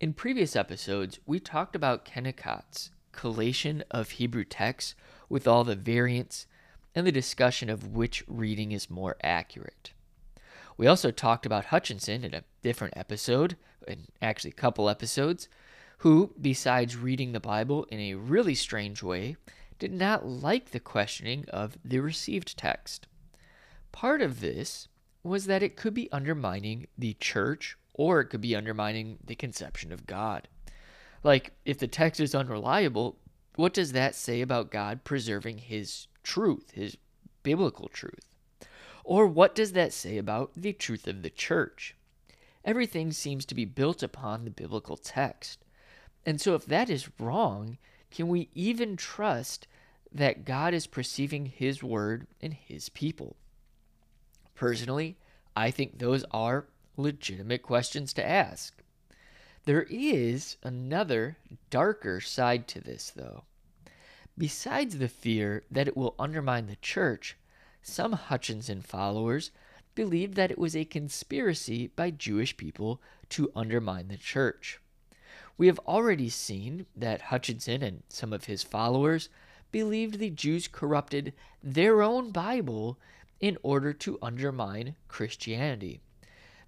In 0.00 0.14
previous 0.14 0.56
episodes, 0.56 1.20
we 1.26 1.38
talked 1.38 1.76
about 1.76 2.06
Kennicott's 2.06 2.88
collation 3.12 3.84
of 3.90 4.10
Hebrew 4.10 4.44
texts 4.44 4.94
with 5.28 5.46
all 5.46 5.64
the 5.64 5.76
variants 5.76 6.46
and 6.94 7.06
the 7.06 7.12
discussion 7.12 7.70
of 7.70 7.94
which 7.94 8.24
reading 8.26 8.72
is 8.72 8.90
more 8.90 9.16
accurate. 9.22 9.92
We 10.76 10.86
also 10.86 11.10
talked 11.10 11.46
about 11.46 11.66
Hutchinson 11.66 12.24
in 12.24 12.34
a 12.34 12.44
different 12.62 12.96
episode, 12.96 13.56
and 13.86 14.08
actually 14.20 14.50
a 14.50 14.54
couple 14.54 14.88
episodes, 14.88 15.48
who, 15.98 16.34
besides 16.40 16.96
reading 16.96 17.32
the 17.32 17.40
Bible 17.40 17.84
in 17.84 18.00
a 18.00 18.14
really 18.14 18.54
strange 18.54 19.02
way, 19.02 19.36
did 19.78 19.92
not 19.92 20.26
like 20.26 20.70
the 20.70 20.80
questioning 20.80 21.44
of 21.48 21.76
the 21.84 22.00
received 22.00 22.56
text. 22.56 23.06
Part 23.92 24.22
of 24.22 24.40
this 24.40 24.88
was 25.22 25.46
that 25.46 25.62
it 25.62 25.76
could 25.76 25.94
be 25.94 26.10
undermining 26.10 26.86
the 26.98 27.14
church 27.14 27.76
or 27.94 28.20
it 28.20 28.26
could 28.26 28.40
be 28.40 28.56
undermining 28.56 29.18
the 29.24 29.34
conception 29.34 29.92
of 29.92 30.06
God. 30.06 30.48
Like, 31.22 31.52
if 31.64 31.78
the 31.78 31.86
text 31.86 32.20
is 32.20 32.34
unreliable, 32.34 33.16
what 33.54 33.74
does 33.74 33.92
that 33.92 34.14
say 34.14 34.40
about 34.40 34.70
God 34.70 35.04
preserving 35.04 35.58
his 35.58 36.08
truth, 36.22 36.72
his 36.72 36.96
biblical 37.42 37.88
truth? 37.88 38.26
Or 39.04 39.26
what 39.26 39.54
does 39.54 39.72
that 39.72 39.92
say 39.92 40.18
about 40.18 40.52
the 40.56 40.72
truth 40.72 41.06
of 41.06 41.22
the 41.22 41.30
church? 41.30 41.96
Everything 42.64 43.12
seems 43.12 43.44
to 43.46 43.54
be 43.54 43.64
built 43.64 44.02
upon 44.02 44.44
the 44.44 44.50
biblical 44.50 44.96
text. 44.96 45.64
And 46.24 46.40
so, 46.40 46.54
if 46.54 46.64
that 46.66 46.88
is 46.88 47.10
wrong, 47.18 47.78
can 48.10 48.28
we 48.28 48.48
even 48.54 48.96
trust 48.96 49.66
that 50.12 50.44
God 50.44 50.72
is 50.72 50.86
perceiving 50.86 51.46
his 51.46 51.82
word 51.82 52.26
and 52.40 52.54
his 52.54 52.88
people? 52.90 53.36
Personally, 54.54 55.16
I 55.56 55.70
think 55.70 55.98
those 55.98 56.24
are 56.30 56.66
legitimate 56.96 57.62
questions 57.62 58.12
to 58.12 58.26
ask. 58.26 58.81
There 59.64 59.86
is 59.88 60.56
another 60.64 61.36
darker 61.70 62.20
side 62.20 62.66
to 62.68 62.80
this, 62.80 63.10
though. 63.14 63.44
Besides 64.36 64.98
the 64.98 65.08
fear 65.08 65.62
that 65.70 65.86
it 65.86 65.96
will 65.96 66.16
undermine 66.18 66.66
the 66.66 66.76
church, 66.76 67.36
some 67.82 68.12
Hutchinson 68.12 68.80
followers 68.80 69.52
believed 69.94 70.34
that 70.34 70.50
it 70.50 70.58
was 70.58 70.74
a 70.74 70.84
conspiracy 70.84 71.88
by 71.94 72.10
Jewish 72.10 72.56
people 72.56 73.00
to 73.28 73.52
undermine 73.54 74.08
the 74.08 74.16
church. 74.16 74.80
We 75.56 75.68
have 75.68 75.78
already 75.80 76.28
seen 76.28 76.86
that 76.96 77.22
Hutchinson 77.22 77.82
and 77.82 78.02
some 78.08 78.32
of 78.32 78.46
his 78.46 78.62
followers 78.62 79.28
believed 79.70 80.18
the 80.18 80.30
Jews 80.30 80.66
corrupted 80.66 81.34
their 81.62 82.02
own 82.02 82.30
Bible 82.30 82.98
in 83.38 83.58
order 83.62 83.92
to 83.92 84.18
undermine 84.22 84.96
Christianity. 85.08 86.00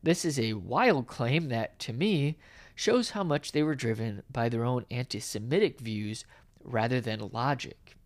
This 0.03 0.25
is 0.25 0.39
a 0.39 0.53
wild 0.53 1.07
claim 1.07 1.49
that, 1.49 1.79
to 1.81 1.93
me, 1.93 2.37
shows 2.75 3.11
how 3.11 3.23
much 3.23 3.53
they 3.53 3.63
were 3.63 3.75
driven 3.75 4.23
by 4.31 4.49
their 4.49 4.65
own 4.65 4.85
anti 4.91 5.21
Semitic 5.21 5.81
views 5.81 6.25
rather 6.63 7.01
than 7.01 7.31
logic. 7.33 7.97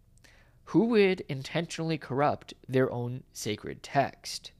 Who 0.66 0.86
would 0.86 1.22
intentionally 1.28 1.96
corrupt 1.96 2.52
their 2.68 2.90
own 2.92 3.24
sacred 3.32 3.82
text? 3.82 4.52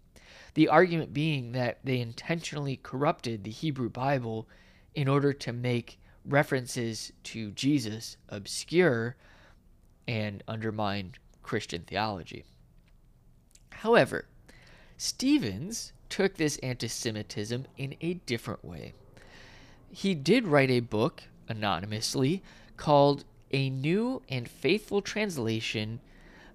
The 0.54 0.68
argument 0.68 1.12
being 1.12 1.52
that 1.52 1.80
they 1.84 2.00
intentionally 2.00 2.76
corrupted 2.76 3.44
the 3.44 3.50
Hebrew 3.50 3.90
Bible 3.90 4.48
in 4.94 5.06
order 5.06 5.32
to 5.32 5.52
make 5.52 6.00
references 6.24 7.12
to 7.24 7.50
Jesus 7.52 8.16
obscure 8.28 9.16
and 10.06 10.42
undermine 10.48 11.12
Christian 11.42 11.82
theology. 11.82 12.44
However, 13.70 14.26
Stevens 14.96 15.92
took 16.08 16.34
this 16.34 16.56
anti 16.58 16.88
Semitism 16.88 17.66
in 17.76 17.94
a 18.00 18.14
different 18.14 18.64
way 18.64 18.94
he 19.90 20.14
did 20.14 20.46
write 20.46 20.70
a 20.70 20.80
book 20.80 21.24
anonymously 21.48 22.42
called 22.76 23.24
A 23.50 23.70
New 23.70 24.22
and 24.28 24.48
Faithful 24.48 25.02
Translation 25.02 26.00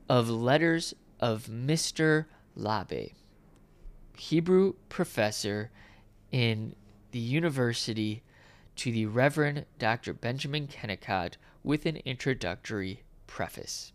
of 0.07 0.29
Letters 0.29 0.93
of 1.19 1.45
Mr. 1.45 2.25
L'Abbe, 2.55 3.11
Hebrew 4.17 4.73
professor 4.89 5.71
in 6.31 6.75
the 7.11 7.19
University 7.19 8.23
to 8.75 8.91
the 8.91 9.05
Reverend 9.05 9.65
Dr. 9.79 10.13
Benjamin 10.13 10.67
Kennicott 10.67 11.37
with 11.63 11.85
an 11.85 11.97
introductory 12.05 13.03
preface. 13.27 13.93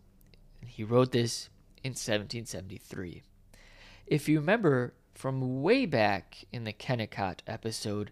He 0.67 0.85
wrote 0.85 1.13
this 1.13 1.49
in 1.85 1.91
1773. 1.91 3.23
If 4.07 4.29
you 4.29 4.41
remember 4.41 4.95
from 5.15 5.63
way 5.63 5.85
back 5.85 6.45
in 6.53 6.65
the 6.65 6.73
Kennicott 6.73 7.43
episode, 7.47 8.11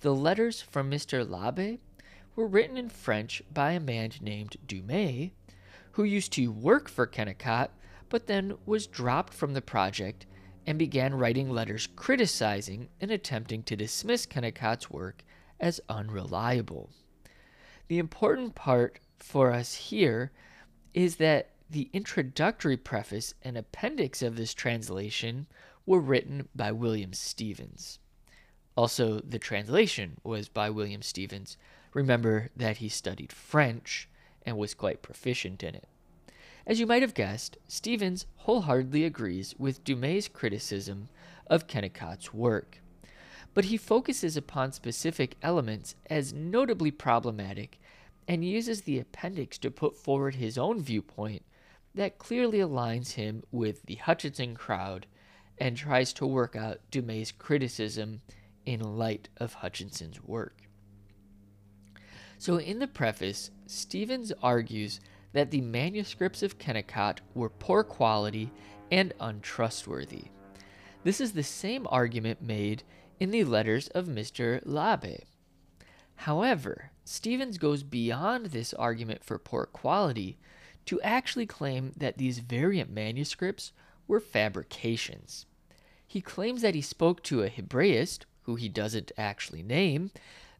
the 0.00 0.14
letters 0.14 0.60
from 0.60 0.90
Mr. 0.90 1.28
L'Abbe 1.28 1.78
were 2.34 2.46
written 2.46 2.76
in 2.76 2.88
French 2.88 3.42
by 3.52 3.72
a 3.72 3.80
man 3.80 4.12
named 4.20 4.56
Dumay, 4.66 5.32
who 5.92 6.04
used 6.04 6.32
to 6.32 6.52
work 6.52 6.88
for 6.88 7.06
Kennicott 7.06 7.70
but 8.08 8.26
then 8.26 8.56
was 8.66 8.86
dropped 8.86 9.34
from 9.34 9.54
the 9.54 9.62
project 9.62 10.26
and 10.66 10.78
began 10.78 11.14
writing 11.14 11.50
letters 11.50 11.88
criticizing 11.96 12.88
and 13.00 13.10
attempting 13.10 13.62
to 13.64 13.76
dismiss 13.76 14.26
Kennicott's 14.26 14.90
work 14.90 15.24
as 15.60 15.80
unreliable. 15.88 16.90
The 17.88 17.98
important 17.98 18.54
part 18.54 19.00
for 19.18 19.52
us 19.52 19.74
here 19.74 20.32
is 20.92 21.16
that 21.16 21.50
the 21.70 21.88
introductory 21.92 22.76
preface 22.76 23.34
and 23.42 23.56
appendix 23.56 24.22
of 24.22 24.36
this 24.36 24.54
translation 24.54 25.46
were 25.84 26.00
written 26.00 26.48
by 26.54 26.72
William 26.72 27.12
Stevens. 27.12 27.98
Also, 28.76 29.20
the 29.20 29.38
translation 29.38 30.18
was 30.22 30.48
by 30.48 30.68
William 30.68 31.02
Stevens. 31.02 31.56
Remember 31.94 32.50
that 32.54 32.76
he 32.76 32.88
studied 32.88 33.32
French 33.32 34.08
and 34.44 34.58
was 34.58 34.74
quite 34.74 35.02
proficient 35.02 35.62
in 35.62 35.74
it. 35.74 35.88
As 36.66 36.78
you 36.78 36.86
might 36.86 37.02
have 37.02 37.14
guessed, 37.14 37.56
Stevens 37.68 38.26
wholeheartedly 38.36 39.04
agrees 39.04 39.54
with 39.58 39.82
Dumay's 39.84 40.28
criticism 40.28 41.08
of 41.46 41.66
Kennicott's 41.66 42.34
work, 42.34 42.80
but 43.54 43.66
he 43.66 43.76
focuses 43.76 44.36
upon 44.36 44.72
specific 44.72 45.36
elements 45.42 45.94
as 46.10 46.34
notably 46.34 46.90
problematic 46.90 47.80
and 48.28 48.44
uses 48.44 48.82
the 48.82 48.98
appendix 48.98 49.56
to 49.58 49.70
put 49.70 49.96
forward 49.96 50.34
his 50.34 50.58
own 50.58 50.82
viewpoint 50.82 51.42
that 51.94 52.18
clearly 52.18 52.58
aligns 52.58 53.12
him 53.12 53.42
with 53.50 53.82
the 53.86 53.94
Hutchinson 53.94 54.54
crowd 54.54 55.06
and 55.58 55.76
tries 55.76 56.12
to 56.14 56.26
work 56.26 56.54
out 56.54 56.80
Dumay's 56.90 57.32
criticism 57.32 58.20
in 58.66 58.98
light 58.98 59.28
of 59.38 59.54
Hutchinson's 59.54 60.22
work. 60.22 60.62
So, 62.38 62.58
in 62.58 62.80
the 62.80 62.86
preface, 62.86 63.50
Stevens 63.66 64.32
argues 64.42 65.00
that 65.32 65.50
the 65.50 65.62
manuscripts 65.62 66.42
of 66.42 66.58
Kennicott 66.58 67.20
were 67.34 67.48
poor 67.48 67.82
quality 67.82 68.50
and 68.90 69.14
untrustworthy. 69.20 70.24
This 71.04 71.20
is 71.20 71.32
the 71.32 71.42
same 71.42 71.86
argument 71.90 72.42
made 72.42 72.82
in 73.18 73.30
the 73.30 73.44
letters 73.44 73.88
of 73.88 74.06
Mr. 74.06 74.60
L'Abbe. 74.64 75.24
However, 76.16 76.90
Stevens 77.04 77.58
goes 77.58 77.82
beyond 77.82 78.46
this 78.46 78.74
argument 78.74 79.22
for 79.22 79.38
poor 79.38 79.66
quality 79.66 80.38
to 80.86 81.00
actually 81.02 81.46
claim 81.46 81.92
that 81.96 82.18
these 82.18 82.38
variant 82.38 82.90
manuscripts 82.90 83.72
were 84.08 84.20
fabrications. 84.20 85.46
He 86.06 86.20
claims 86.20 86.62
that 86.62 86.74
he 86.74 86.80
spoke 86.80 87.22
to 87.24 87.42
a 87.42 87.50
Hebraist, 87.50 88.24
who 88.46 88.54
he 88.54 88.68
doesn't 88.68 89.12
actually 89.18 89.62
name, 89.62 90.10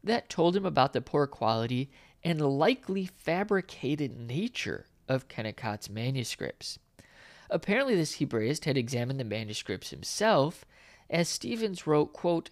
that 0.03 0.29
told 0.29 0.55
him 0.55 0.65
about 0.65 0.93
the 0.93 1.01
poor 1.01 1.25
quality 1.25 1.89
and 2.23 2.39
likely 2.41 3.05
fabricated 3.05 4.17
nature 4.19 4.85
of 5.07 5.27
Kennicott's 5.27 5.89
manuscripts. 5.89 6.77
Apparently, 7.49 7.95
this 7.95 8.17
Hebraist 8.17 8.65
had 8.65 8.77
examined 8.77 9.19
the 9.19 9.23
manuscripts 9.23 9.89
himself, 9.89 10.65
as 11.09 11.29
Stevens 11.29 11.87
wrote, 11.87 12.11
quote, 12.11 12.49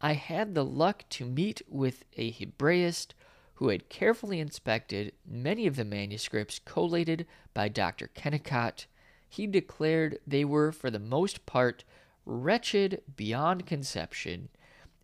I 0.00 0.12
had 0.12 0.54
the 0.54 0.64
luck 0.64 1.04
to 1.10 1.24
meet 1.24 1.62
with 1.66 2.04
a 2.16 2.30
Hebraist 2.30 3.14
who 3.54 3.70
had 3.70 3.88
carefully 3.88 4.38
inspected 4.38 5.12
many 5.26 5.66
of 5.66 5.76
the 5.76 5.84
manuscripts 5.84 6.60
collated 6.64 7.26
by 7.54 7.68
Dr. 7.68 8.08
Kennicott. 8.14 8.86
He 9.28 9.46
declared 9.46 10.20
they 10.26 10.44
were, 10.44 10.70
for 10.70 10.90
the 10.90 11.00
most 11.00 11.44
part, 11.46 11.82
wretched 12.24 13.02
beyond 13.16 13.66
conception, 13.66 14.50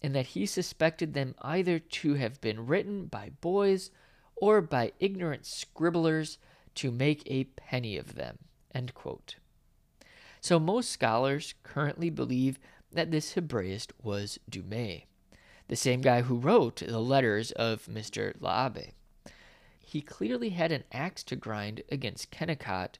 and 0.04 0.14
that 0.14 0.26
he 0.26 0.44
suspected 0.44 1.14
them 1.14 1.34
either 1.40 1.78
to 1.78 2.12
have 2.12 2.38
been 2.42 2.66
written 2.66 3.06
by 3.06 3.30
boys 3.40 3.90
or 4.36 4.60
by 4.60 4.92
ignorant 5.00 5.46
scribblers 5.46 6.36
to 6.74 6.90
make 6.90 7.22
a 7.24 7.44
penny 7.44 7.96
of 7.96 8.14
them. 8.14 8.36
So 10.42 10.60
most 10.60 10.90
scholars 10.90 11.54
currently 11.62 12.10
believe 12.10 12.58
that 12.92 13.10
this 13.10 13.32
Hebraist 13.32 13.92
was 14.02 14.38
Dumay, 14.50 15.04
the 15.68 15.74
same 15.74 16.02
guy 16.02 16.20
who 16.20 16.36
wrote 16.36 16.82
the 16.86 17.00
letters 17.00 17.50
of 17.52 17.86
Mr. 17.86 18.34
L'Abbe. 18.42 18.92
He 19.78 20.02
clearly 20.02 20.50
had 20.50 20.70
an 20.70 20.84
axe 20.92 21.22
to 21.22 21.34
grind 21.34 21.82
against 21.90 22.30
Kennicott, 22.30 22.98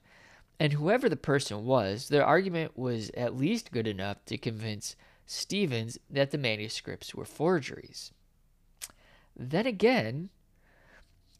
and 0.59 0.73
whoever 0.73 1.07
the 1.07 1.15
person 1.15 1.65
was, 1.65 2.09
their 2.09 2.25
argument 2.25 2.75
was 2.75 3.11
at 3.15 3.37
least 3.37 3.71
good 3.71 3.85
enough 3.85 4.25
to 4.25 4.39
convince 4.39 4.95
Stevens 5.25 5.97
that 6.09 6.31
the 6.31 6.37
manuscripts 6.37 7.15
were 7.15 7.25
forgeries. 7.25 8.11
Then 9.35 9.65
again, 9.65 10.29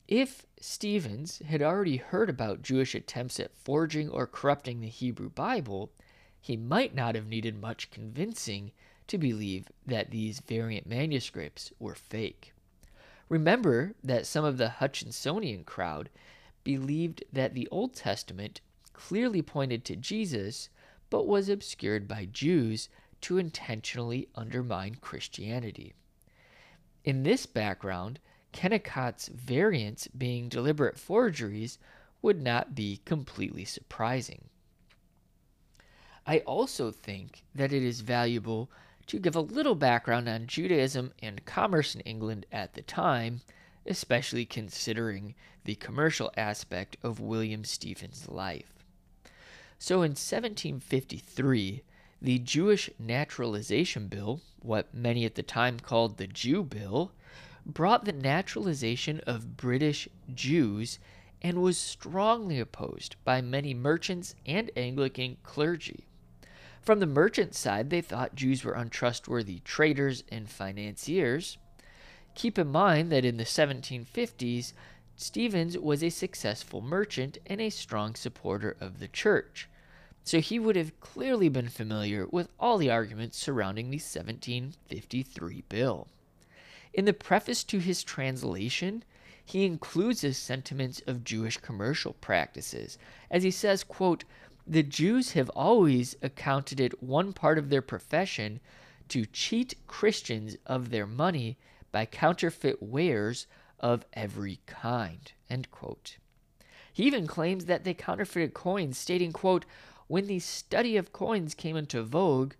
if 0.08 0.46
Stevens 0.60 1.40
had 1.40 1.62
already 1.62 1.98
heard 1.98 2.30
about 2.30 2.62
Jewish 2.62 2.94
attempts 2.94 3.40
at 3.40 3.56
forging 3.56 4.10
or 4.10 4.28
corrupting 4.28 4.82
the 4.82 4.88
Hebrew 4.88 5.30
Bible, 5.30 5.92
he 6.40 6.56
might 6.58 6.94
not 6.94 7.16
have 7.16 7.28
needed 7.28 7.60
much 7.60 7.90
convincing 7.90 8.72
to 9.08 9.18
believe 9.18 9.72
that 9.86 10.12
these 10.12 10.40
variant 10.40 10.88
manuscripts 10.88 11.72
were 11.80 11.96
fake. 11.96 12.54
Remember 13.30 13.96
that 14.04 14.28
some 14.28 14.46
of 14.46 14.58
the 14.58 14.76
Hutchinsonian 14.80 15.66
crowd 15.66 16.10
believed 16.64 17.24
that 17.32 17.54
the 17.54 17.68
Old 17.72 17.96
Testament 17.96 18.62
clearly 18.94 19.42
pointed 19.42 19.84
to 19.86 19.96
Jesus, 19.96 20.70
but 21.10 21.28
was 21.28 21.50
obscured 21.50 22.08
by 22.08 22.26
Jews 22.32 22.90
to 23.26 23.40
intentionally 23.40 24.28
undermine 24.36 24.94
Christianity. 25.02 25.96
In 27.04 27.24
this 27.24 27.48
background, 27.48 28.20
Kennicott's 28.52 29.30
variants 29.30 30.08
being 30.10 30.48
deliberate 30.48 31.00
forgeries 31.00 31.80
would 32.22 32.40
not 32.40 32.76
be 32.76 33.02
completely 33.04 33.66
surprising. 33.66 34.46
I 36.28 36.40
also 36.42 36.92
think 36.92 37.42
that 37.56 37.74
it 37.74 37.82
is 37.82 38.02
valuable 38.02 38.70
to 39.08 39.18
give 39.18 39.36
a 39.36 39.42
little 39.42 39.74
background 39.74 40.30
on 40.30 40.46
Judaism 40.46 41.12
and 41.20 41.46
commerce 41.46 41.96
in 41.96 42.02
England 42.02 42.46
at 42.52 42.76
the 42.76 42.84
time, 42.84 43.42
especially 43.88 44.46
considering 44.46 45.34
the 45.64 45.74
commercial 45.74 46.32
aspect 46.38 46.96
of 47.02 47.20
William 47.20 47.64
Stevens' 47.64 48.30
life. 48.30 48.86
So 49.80 50.04
in 50.04 50.12
1753, 50.12 51.82
the 52.26 52.40
Jewish 52.40 52.90
Naturalization 52.98 54.08
Bill, 54.08 54.42
what 54.60 54.92
many 54.92 55.26
at 55.26 55.36
the 55.36 55.44
time 55.44 55.80
called 55.80 56.18
the 56.18 56.26
Jew 56.26 56.64
Bill, 56.64 57.12
brought 57.64 58.06
the 58.06 58.14
naturalization 58.14 59.20
of 59.28 59.56
British 59.56 60.10
Jews 60.34 60.98
and 61.44 61.62
was 61.62 61.78
strongly 61.78 62.60
opposed 62.60 63.16
by 63.24 63.42
many 63.42 63.76
merchants 63.76 64.34
and 64.44 64.72
Anglican 64.76 65.38
clergy. 65.44 66.08
From 66.82 67.00
the 67.00 67.06
merchant 67.06 67.54
side, 67.54 67.92
they 67.92 68.02
thought 68.02 68.34
Jews 68.34 68.64
were 68.64 68.74
untrustworthy 68.74 69.60
traders 69.60 70.24
and 70.30 70.50
financiers. 70.50 71.60
Keep 72.34 72.58
in 72.58 72.70
mind 72.70 73.12
that 73.12 73.24
in 73.24 73.38
the 73.38 73.44
1750s, 73.44 74.74
Stevens 75.16 75.78
was 75.78 76.04
a 76.04 76.10
successful 76.10 76.82
merchant 76.82 77.38
and 77.46 77.62
a 77.62 77.70
strong 77.70 78.16
supporter 78.16 78.76
of 78.82 78.98
the 78.98 79.08
church 79.08 79.70
so 80.26 80.40
he 80.40 80.58
would 80.58 80.76
have 80.76 81.00
clearly 81.00 81.48
been 81.50 81.70
familiar 81.70 82.26
with 82.26 82.50
all 82.60 82.80
the 82.80 82.90
arguments 82.90 83.38
surrounding 83.38 83.92
the 83.92 83.98
1753 83.98 85.64
bill. 85.70 86.08
In 86.96 87.06
the 87.06 87.14
preface 87.14 87.64
to 87.66 87.78
his 87.78 88.04
translation, 88.04 89.04
he 89.46 89.66
includes 89.66 90.22
his 90.22 90.38
sentiments 90.38 91.02
of 91.06 91.24
Jewish 91.24 91.58
commercial 91.58 92.14
practices, 92.14 92.98
as 93.30 93.44
he 93.44 93.52
says, 93.52 93.84
quote, 93.84 94.24
The 94.66 94.82
Jews 94.82 95.34
have 95.34 95.50
always 95.52 96.16
accounted 96.24 96.80
it 96.80 97.04
one 97.04 97.32
part 97.32 97.60
of 97.60 97.70
their 97.70 97.84
profession 97.84 98.60
to 99.10 99.28
cheat 99.28 99.76
Christians 99.86 100.58
of 100.66 100.90
their 100.90 101.06
money 101.06 101.58
by 101.92 102.08
counterfeit 102.08 102.82
wares 102.82 103.46
of 103.80 104.06
every 104.14 104.60
kind. 104.66 105.32
He 106.92 107.04
even 107.04 107.28
claims 107.28 107.66
that 107.66 107.84
they 107.84 107.94
counterfeited 107.94 108.56
coins, 108.56 108.98
stating, 108.98 109.32
quote, 109.32 109.66
when 110.08 110.28
the 110.28 110.40
study 110.40 110.98
of 110.98 111.14
coins 111.14 111.54
came 111.54 111.76
into 111.76 112.04
vogue, 112.04 112.54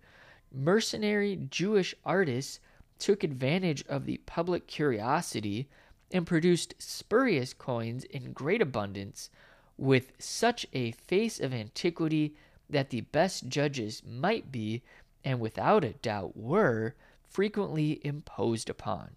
mercenary 0.52 1.36
Jewish 1.50 1.94
artists 2.04 2.60
took 2.98 3.22
advantage 3.22 3.84
of 3.88 4.06
the 4.06 4.18
public 4.18 4.66
curiosity 4.66 5.68
and 6.10 6.26
produced 6.26 6.74
spurious 6.78 7.52
coins 7.52 8.04
in 8.04 8.32
great 8.32 8.62
abundance 8.62 9.30
with 9.76 10.12
such 10.18 10.66
a 10.72 10.92
face 10.92 11.38
of 11.38 11.52
antiquity 11.52 12.34
that 12.68 12.90
the 12.90 13.02
best 13.02 13.48
judges 13.48 14.02
might 14.04 14.50
be, 14.50 14.82
and 15.24 15.40
without 15.40 15.84
a 15.84 15.92
doubt 15.92 16.36
were, 16.36 16.94
frequently 17.28 18.00
imposed 18.04 18.70
upon. 18.70 19.10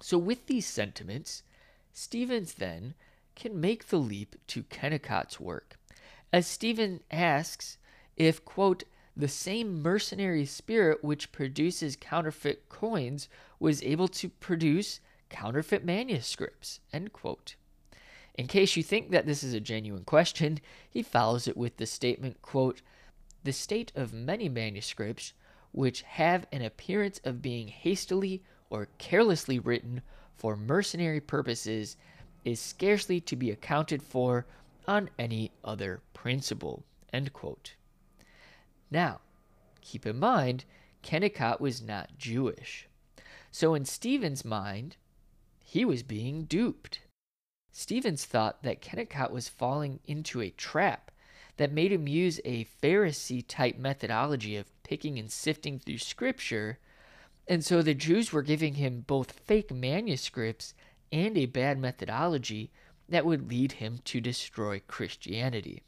So, 0.00 0.16
with 0.18 0.46
these 0.46 0.66
sentiments, 0.66 1.42
Stevens 1.92 2.54
then 2.54 2.94
can 3.34 3.60
make 3.60 3.88
the 3.88 3.98
leap 3.98 4.36
to 4.48 4.62
Kennicott's 4.64 5.38
work, 5.38 5.77
as 6.32 6.46
Stephen 6.46 7.00
asks 7.10 7.78
if, 8.16 8.44
quote, 8.44 8.84
the 9.16 9.28
same 9.28 9.82
mercenary 9.82 10.44
spirit 10.44 11.02
which 11.02 11.32
produces 11.32 11.96
counterfeit 11.96 12.68
coins 12.68 13.28
was 13.58 13.82
able 13.82 14.08
to 14.08 14.28
produce 14.28 15.00
counterfeit 15.28 15.84
manuscripts, 15.84 16.80
end 16.92 17.12
quote. 17.12 17.56
In 18.36 18.46
case 18.46 18.76
you 18.76 18.84
think 18.84 19.10
that 19.10 19.26
this 19.26 19.42
is 19.42 19.52
a 19.52 19.60
genuine 19.60 20.04
question, 20.04 20.60
he 20.88 21.02
follows 21.02 21.48
it 21.48 21.56
with 21.56 21.76
the 21.76 21.86
statement, 21.86 22.40
quote, 22.40 22.82
the 23.42 23.52
state 23.52 23.90
of 23.96 24.12
many 24.12 24.48
manuscripts 24.48 25.32
which 25.72 26.02
have 26.02 26.46
an 26.52 26.62
appearance 26.62 27.20
of 27.24 27.42
being 27.42 27.68
hastily 27.68 28.42
or 28.70 28.88
carelessly 28.98 29.58
written 29.58 30.02
for 30.36 30.56
mercenary 30.56 31.20
purposes 31.20 31.96
is 32.44 32.60
scarcely 32.60 33.20
to 33.20 33.34
be 33.34 33.50
accounted 33.50 34.02
for 34.02 34.46
on 34.88 35.10
any 35.18 35.52
other 35.62 36.00
principle. 36.14 36.84
Now, 38.90 39.20
keep 39.82 40.06
in 40.06 40.18
mind, 40.18 40.64
Kennicott 41.02 41.60
was 41.60 41.82
not 41.82 42.18
Jewish. 42.18 42.88
So, 43.50 43.74
in 43.74 43.84
Stevens' 43.84 44.44
mind, 44.44 44.96
he 45.64 45.84
was 45.84 46.02
being 46.02 46.44
duped. 46.44 47.00
Stevens 47.70 48.24
thought 48.24 48.62
that 48.62 48.80
Kennicott 48.80 49.30
was 49.30 49.48
falling 49.48 50.00
into 50.06 50.40
a 50.40 50.50
trap 50.50 51.10
that 51.58 51.72
made 51.72 51.92
him 51.92 52.08
use 52.08 52.40
a 52.44 52.66
Pharisee 52.82 53.44
type 53.46 53.78
methodology 53.78 54.56
of 54.56 54.82
picking 54.82 55.18
and 55.18 55.30
sifting 55.30 55.78
through 55.78 55.98
scripture. 55.98 56.78
And 57.46 57.64
so 57.64 57.82
the 57.82 57.94
Jews 57.94 58.32
were 58.32 58.42
giving 58.42 58.74
him 58.74 59.04
both 59.06 59.32
fake 59.32 59.72
manuscripts 59.72 60.74
and 61.12 61.36
a 61.36 61.46
bad 61.46 61.78
methodology 61.78 62.70
that 63.08 63.24
would 63.24 63.48
lead 63.48 63.72
him 63.72 64.00
to 64.04 64.20
destroy 64.20 64.80
Christianity. 64.86 65.82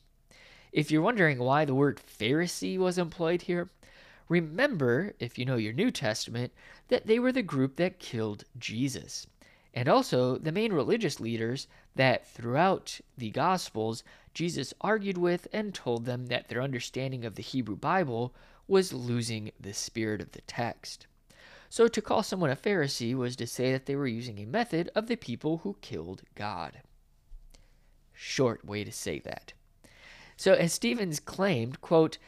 If 0.72 0.90
you're 0.90 1.02
wondering 1.02 1.38
why 1.38 1.64
the 1.64 1.74
word 1.74 2.00
Pharisee 2.00 2.78
was 2.78 2.96
employed 2.96 3.42
here, 3.42 3.70
remember, 4.28 5.14
if 5.18 5.38
you 5.38 5.44
know 5.44 5.56
your 5.56 5.72
New 5.72 5.90
Testament, 5.90 6.52
that 6.88 7.06
they 7.06 7.18
were 7.18 7.33
the 7.33 7.42
group 7.42 7.76
that 7.76 7.98
killed 7.98 8.44
Jesus. 8.59 9.26
And 9.74 9.88
also 9.88 10.37
the 10.37 10.52
main 10.52 10.72
religious 10.72 11.20
leaders 11.20 11.66
that 11.96 12.26
throughout 12.26 13.00
the 13.18 13.30
Gospels 13.30 14.02
Jesus 14.33 14.72
argued 14.80 15.18
with 15.18 15.48
and 15.52 15.74
told 15.74 16.04
them 16.04 16.26
that 16.26 16.48
their 16.48 16.62
understanding 16.62 17.24
of 17.24 17.35
the 17.35 17.42
Hebrew 17.42 17.76
Bible 17.76 18.35
was 18.68 18.92
losing 18.92 19.50
the 19.59 19.74
spirit 19.74 20.20
of 20.20 20.33
the 20.33 20.42
text. 20.42 21.06
So 21.68 21.88
to 21.88 22.02
call 22.02 22.22
someone 22.22 22.50
a 22.50 22.56
Pharisee 22.56 23.14
was 23.14 23.37
to 23.37 23.46
say 23.46 23.72
that 23.72 23.87
they 23.87 23.96
were 23.96 24.06
using 24.06 24.38
a 24.38 24.46
method 24.46 24.90
of 24.94 25.06
the 25.06 25.16
people 25.16 25.59
who 25.59 25.76
killed 25.80 26.22
God. 26.35 26.80
Short 28.22 28.66
way 28.66 28.85
to 28.85 28.92
say 28.92 29.18
that. 29.20 29.54
So 30.37 30.52
as 30.52 30.74
Stevens 30.74 31.20
claimed, 31.20 31.80
quote, 31.80 32.18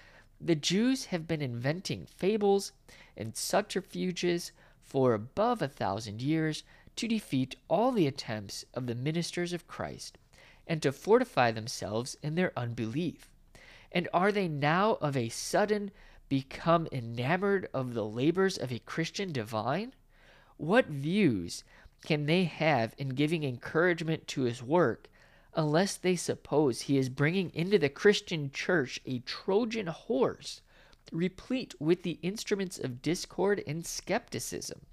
the 0.41 0.55
Jews 0.55 1.05
have 1.13 1.29
been 1.29 1.43
inventing 1.43 2.07
fables 2.07 2.73
and 3.15 3.37
subterfuges 3.37 4.53
for 4.81 5.13
above 5.13 5.61
a 5.61 5.69
thousand 5.69 6.23
years 6.23 6.65
to 6.97 7.07
defeat 7.07 7.57
all 7.69 7.93
the 7.93 8.07
attempts 8.07 8.65
of 8.73 8.87
the 8.87 8.95
ministers 8.95 9.53
of 9.53 9.67
Christ 9.69 10.17
and 10.67 10.81
to 10.81 10.93
fortify 10.93 11.51
themselves 11.51 12.17
in 12.23 12.37
their 12.37 12.55
unbelief? 12.57 13.31
And 13.93 14.09
are 14.15 14.33
they 14.33 14.49
now 14.49 14.97
of 15.03 15.15
a 15.15 15.29
sudden 15.29 15.91
become 16.31 16.89
enamored 16.91 17.69
of 17.75 17.93
the 17.93 18.07
labors 18.07 18.57
of 18.57 18.73
a 18.73 18.79
Christian 18.79 19.31
divine? 19.31 19.93
What 20.57 20.87
views 20.87 21.65
can 22.03 22.25
they 22.25 22.45
have 22.45 22.95
in 22.97 23.11
giving 23.11 23.45
encouragement 23.45 24.27
to 24.29 24.45
his 24.45 24.63
work 24.63 25.11
unless 25.55 25.97
they 25.97 26.17
suppose 26.17 26.83
he 26.83 26.97
is 26.97 27.09
bringing 27.09 27.51
into 27.55 27.79
the 27.79 27.89
Christian 27.89 28.51
church 28.51 29.01
a 29.05 29.19
Trojan 29.21 29.89
horse 29.89 30.61
replete 31.11 31.75
with 31.79 32.03
the 32.03 32.19
instruments 32.23 32.79
of 32.79 33.03
discord 33.03 33.63
and 33.67 33.85
skepticism? 33.87 34.87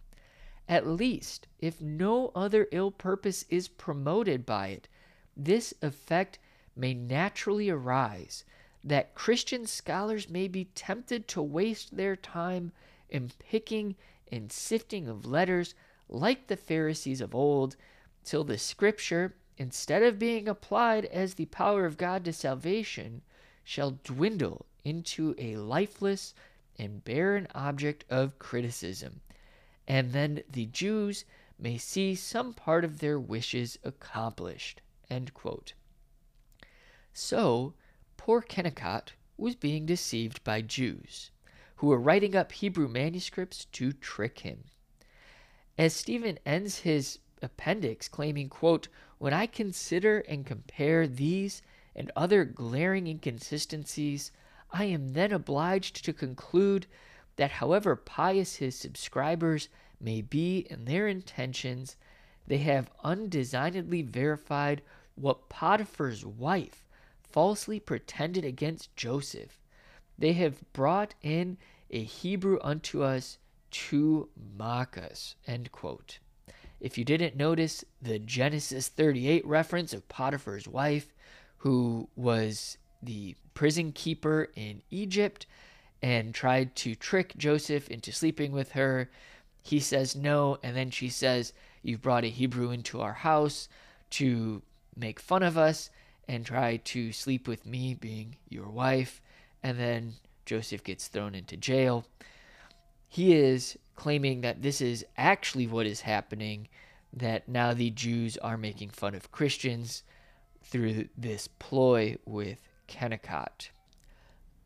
At 0.68 0.86
least, 0.86 1.48
if 1.60 1.82
no 1.82 2.32
other 2.36 2.68
ill 2.72 2.92
purpose 2.92 3.46
is 3.50 3.68
promoted 3.68 4.46
by 4.46 4.68
it, 4.68 4.88
this 5.36 5.74
effect 5.82 6.40
may 6.76 6.94
naturally 6.94 7.70
arise 7.70 8.44
that 8.84 9.16
Christian 9.16 9.66
scholars 9.66 10.30
may 10.30 10.48
be 10.48 10.66
tempted 10.66 11.28
to 11.30 11.42
waste 11.42 11.96
their 11.96 12.16
time 12.16 12.72
in 13.10 13.32
picking 13.40 13.96
and 14.32 14.52
sifting 14.52 15.08
of 15.08 15.26
letters 15.26 15.74
like 16.08 16.48
the 16.48 16.58
Pharisees 16.58 17.22
of 17.22 17.36
old, 17.36 17.76
till 18.24 18.44
the 18.44 18.58
Scripture, 18.58 19.36
instead 19.60 20.02
of 20.02 20.18
being 20.18 20.48
applied 20.48 21.06
as 21.06 21.36
the 21.36 21.46
power 21.46 21.86
of 21.86 21.98
God 21.98 22.26
to 22.26 22.34
salvation, 22.34 23.22
shall 23.64 24.00
dwindle 24.04 24.66
into 24.84 25.36
a 25.38 25.58
lifeless 25.58 26.34
and 26.80 27.04
barren 27.04 27.48
object 27.54 28.06
of 28.10 28.40
criticism 28.40 29.22
and 29.90 30.14
then 30.14 30.44
the 30.50 30.68
Jews 30.68 31.26
may 31.58 31.78
see 31.80 32.14
some 32.14 32.54
part 32.54 32.86
of 32.86 33.00
their 33.00 33.20
wishes 33.20 33.80
accomplished. 33.84 34.82
So, 37.12 37.74
poor 38.16 38.42
Kennicott 38.44 39.14
was 39.36 39.56
being 39.56 39.88
deceived 39.88 40.44
by 40.44 40.62
Jews, 40.62 41.32
who 41.78 41.88
were 41.88 42.00
writing 42.00 42.36
up 42.36 42.52
Hebrew 42.52 42.88
manuscripts 42.88 43.66
to 43.66 43.92
trick 43.92 44.40
him. 44.40 44.66
As 45.76 45.96
Stephen 45.96 46.38
ends 46.46 46.80
his 46.80 47.18
appendix 47.42 48.08
claiming, 48.08 48.50
quote, 48.50 48.88
When 49.18 49.34
I 49.34 49.46
consider 49.46 50.20
and 50.20 50.46
compare 50.46 51.08
these 51.08 51.62
and 51.96 52.12
other 52.16 52.46
glaring 52.46 53.08
inconsistencies, 53.08 54.32
I 54.72 54.86
am 54.86 55.14
then 55.14 55.32
obliged 55.32 56.04
to 56.06 56.14
conclude 56.14 56.86
that 57.36 57.52
however 57.52 57.96
pious 57.96 58.58
his 58.58 58.76
subscribers 58.76 59.70
may 60.00 60.22
be 60.22 60.68
in 60.70 60.86
their 60.86 61.08
intentions, 61.08 61.96
they 62.48 62.60
have 62.60 62.92
undesignedly 63.04 64.02
verified 64.02 64.82
what 65.16 65.50
Potiphar's 65.50 66.26
wife 66.26 66.86
falsely 67.22 67.80
pretended 67.80 68.44
against 68.44 68.96
Joseph. 68.96 69.60
They 70.18 70.34
have 70.34 70.62
brought 70.74 71.16
in 71.22 71.58
a 71.90 72.04
Hebrew 72.04 72.60
unto 72.62 73.04
us 73.04 73.38
to 73.72 74.30
mock 74.58 74.98
us. 74.98 75.36
End 75.48 75.72
quote. 75.72 76.20
If 76.80 76.98
you 76.98 77.04
didn't 77.04 77.36
notice 77.36 77.84
the 78.02 78.20
Genesis 78.20 78.88
38 78.88 79.46
reference 79.46 79.94
of 79.94 80.08
Potiphar's 80.08 80.68
wife, 80.68 81.14
who 81.58 82.08
was 82.16 82.78
the 83.02 83.36
prison 83.54 83.92
keeper 83.92 84.50
in 84.56 84.82
Egypt, 84.90 85.46
and 86.02 86.34
tried 86.34 86.76
to 86.78 86.96
trick 86.96 87.36
Joseph 87.38 87.90
into 87.90 88.12
sleeping 88.12 88.52
with 88.52 88.72
her. 88.72 89.10
He 89.62 89.80
says 89.80 90.16
no, 90.16 90.58
and 90.64 90.76
then 90.76 90.92
she 90.92 91.10
says, 91.10 91.54
You've 91.82 92.02
brought 92.02 92.24
a 92.24 92.30
Hebrew 92.30 92.72
into 92.72 93.02
our 93.02 93.14
house 93.14 93.68
to 94.12 94.62
make 94.96 95.20
fun 95.20 95.44
of 95.44 95.58
us 95.58 95.90
and 96.28 96.46
try 96.46 96.78
to 96.78 97.12
sleep 97.12 97.48
with 97.48 97.66
me, 97.66 97.94
being 97.94 98.38
your 98.48 98.70
wife. 98.70 99.22
And 99.64 99.78
then 99.78 100.14
Joseph 100.46 100.84
gets 100.84 101.08
thrown 101.08 101.36
into 101.36 101.58
jail. 101.58 102.06
He 103.08 103.34
is 103.34 103.78
claiming 104.00 104.40
that 104.40 104.62
this 104.62 104.80
is 104.80 105.06
actually 105.18 105.68
what 105.68 105.86
is 105.86 106.00
happening, 106.00 106.70
that 107.12 107.50
now 107.50 107.74
the 107.74 107.90
Jews 107.90 108.38
are 108.38 108.58
making 108.58 108.92
fun 108.92 109.14
of 109.14 109.30
Christians 109.30 110.04
through 110.64 111.10
this 111.18 111.50
ploy 111.60 112.16
with 112.26 112.60
Kennicott. 112.88 113.72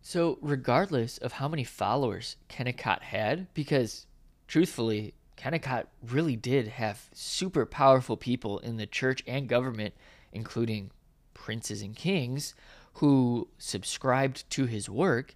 So, 0.03 0.37
regardless 0.39 1.17
of 1.17 1.31
how 1.31 1.47
many 1.47 1.63
followers 1.63 2.35
Kennicott 2.47 3.01
had, 3.01 3.51
because 3.55 4.05
truthfully, 4.47 5.15
Kennicott 5.35 5.87
really 6.07 6.35
did 6.35 6.67
have 6.67 7.09
super 7.11 7.65
powerful 7.65 8.17
people 8.17 8.59
in 8.59 8.77
the 8.77 8.85
church 8.85 9.23
and 9.25 9.49
government, 9.49 9.95
including 10.31 10.91
princes 11.33 11.81
and 11.81 11.95
kings, 11.95 12.53
who 12.97 13.47
subscribed 13.57 14.47
to 14.51 14.67
his 14.67 14.87
work, 14.87 15.33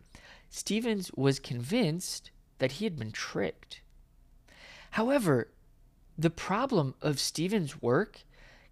Stevens 0.51 1.11
was 1.15 1.39
convinced 1.39 2.29
that 2.59 2.73
he 2.73 2.85
had 2.85 2.99
been 2.99 3.11
tricked. 3.11 3.81
However, 4.91 5.49
the 6.17 6.29
problem 6.29 6.95
of 7.01 7.19
Stevens' 7.19 7.81
work 7.81 8.23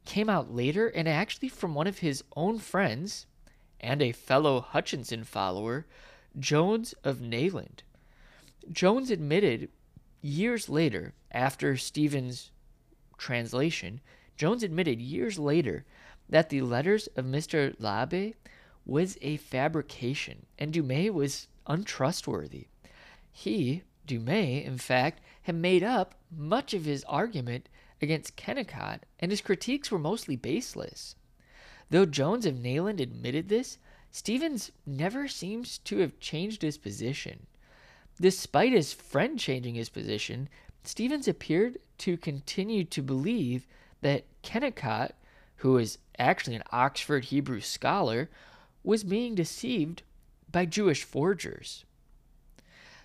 came 0.05 0.29
out 0.29 0.53
later 0.53 0.87
and 0.87 1.07
actually 1.07 1.49
from 1.49 1.75
one 1.75 1.87
of 1.87 1.99
his 1.99 2.23
own 2.35 2.59
friends, 2.59 3.25
and 3.79 4.01
a 4.01 4.11
fellow 4.11 4.61
Hutchinson 4.61 5.23
follower, 5.23 5.85
Jones 6.39 6.93
of 7.03 7.21
Nayland. 7.21 7.83
Jones 8.71 9.11
admitted 9.11 9.69
years 10.21 10.69
later, 10.69 11.13
after 11.31 11.77
Stevens' 11.77 12.51
translation, 13.17 14.01
Jones 14.37 14.63
admitted 14.63 14.99
years 14.99 15.37
later 15.37 15.85
that 16.27 16.49
the 16.49 16.61
letters 16.61 17.07
of 17.15 17.25
Mr. 17.25 17.75
L'Abbe 17.79 18.33
was 18.85 19.17
a 19.21 19.37
fabrication 19.37 20.45
and 20.57 20.73
Dumay 20.73 21.09
was 21.11 21.47
untrustworthy. 21.67 22.67
He, 23.31 23.83
Dumay, 24.07 24.63
in 24.65 24.77
fact, 24.77 25.21
had 25.45 25.53
made 25.53 25.83
up 25.83 26.15
much 26.35 26.73
of 26.73 26.85
his 26.85 27.03
argument 27.03 27.69
against 28.01 28.35
Kennicott, 28.35 29.01
and 29.19 29.29
his 29.29 29.41
critiques 29.41 29.91
were 29.91 29.99
mostly 29.99 30.35
baseless. 30.35 31.15
Though 31.91 32.07
Jones 32.07 32.47
and 32.47 32.63
Nayland 32.63 32.99
admitted 32.99 33.47
this, 33.47 33.77
Stevens 34.09 34.71
never 34.87 35.27
seems 35.27 35.77
to 35.79 35.99
have 35.99 36.19
changed 36.19 36.63
his 36.63 36.79
position. 36.79 37.45
Despite 38.19 38.71
his 38.71 38.91
friend 38.91 39.39
changing 39.39 39.75
his 39.75 39.89
position, 39.89 40.49
Stevens 40.83 41.27
appeared 41.27 41.77
to 41.99 42.17
continue 42.17 42.83
to 42.83 43.03
believe 43.03 43.67
that 44.01 44.25
Kennicott, 44.41 45.11
who 45.57 45.77
is 45.77 45.99
actually 46.17 46.55
an 46.55 46.63
Oxford 46.71 47.25
Hebrew 47.25 47.61
scholar, 47.61 48.31
was 48.83 49.03
being 49.03 49.35
deceived 49.35 50.01
by 50.51 50.65
Jewish 50.65 51.03
forgers. 51.03 51.85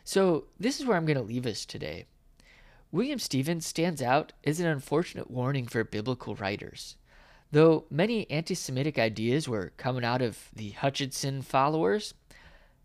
So, 0.05 0.46
this 0.59 0.81
is 0.81 0.87
where 0.87 0.96
I'm 0.96 1.05
going 1.05 1.18
to 1.18 1.22
leave 1.22 1.44
us 1.44 1.66
today. 1.66 2.07
William 2.92 3.20
Stevens 3.20 3.66
stands 3.66 4.03
out 4.03 4.33
as 4.42 4.59
an 4.59 4.66
unfortunate 4.66 5.31
warning 5.31 5.66
for 5.66 5.85
biblical 5.85 6.35
writers. 6.35 6.96
Though 7.53 7.85
many 7.88 8.29
anti 8.31 8.55
Semitic 8.55 8.98
ideas 8.98 9.48
were 9.48 9.72
coming 9.76 10.05
out 10.05 10.20
of 10.20 10.48
the 10.53 10.70
Hutchinson 10.70 11.42
followers, 11.42 12.14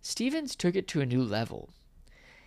Stevens 0.02 0.56
took 0.56 0.76
it 0.76 0.88
to 0.90 1.02
a 1.02 1.06
new 1.08 1.24
level. 1.24 1.70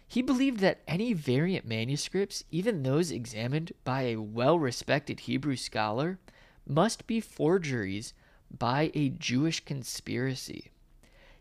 He 0.07 0.23
believed 0.23 0.61
that 0.61 0.83
any 0.87 1.12
variant 1.12 1.66
manuscripts, 1.66 2.44
even 2.53 2.83
those 2.83 3.11
examined 3.11 3.73
by 3.83 4.03
a 4.03 4.16
well 4.16 4.59
respected 4.59 5.21
Hebrew 5.21 5.57
scholar, 5.57 6.21
must 6.64 7.09
be 7.09 7.21
forgeries 7.21 8.14
by 8.57 8.92
a 8.94 9.09
Jewish 9.09 9.64
conspiracy. 9.64 10.71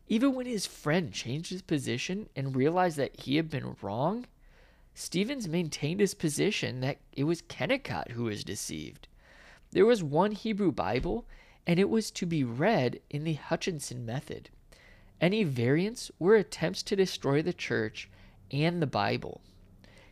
Even 0.07 0.33
when 0.33 0.47
his 0.47 0.65
friend 0.65 1.13
changed 1.13 1.51
his 1.51 1.61
position 1.61 2.27
and 2.35 2.55
realized 2.55 2.97
that 2.97 3.21
he 3.21 3.35
had 3.35 3.49
been 3.49 3.75
wrong, 3.81 4.25
Stevens 4.99 5.47
maintained 5.47 5.99
his 5.99 6.15
position 6.15 6.79
that 6.79 6.97
it 7.13 7.25
was 7.25 7.43
Kennicott 7.43 8.13
who 8.13 8.23
was 8.23 8.43
deceived. 8.43 9.07
There 9.69 9.85
was 9.85 10.01
one 10.01 10.31
Hebrew 10.31 10.71
Bible, 10.71 11.27
and 11.67 11.79
it 11.79 11.87
was 11.87 12.09
to 12.09 12.25
be 12.25 12.43
read 12.43 12.99
in 13.07 13.23
the 13.23 13.33
Hutchinson 13.33 14.07
method. 14.07 14.49
Any 15.21 15.43
variants 15.43 16.09
were 16.17 16.35
attempts 16.35 16.81
to 16.81 16.95
destroy 16.95 17.43
the 17.43 17.53
church 17.53 18.09
and 18.49 18.81
the 18.81 18.87
Bible. 18.87 19.41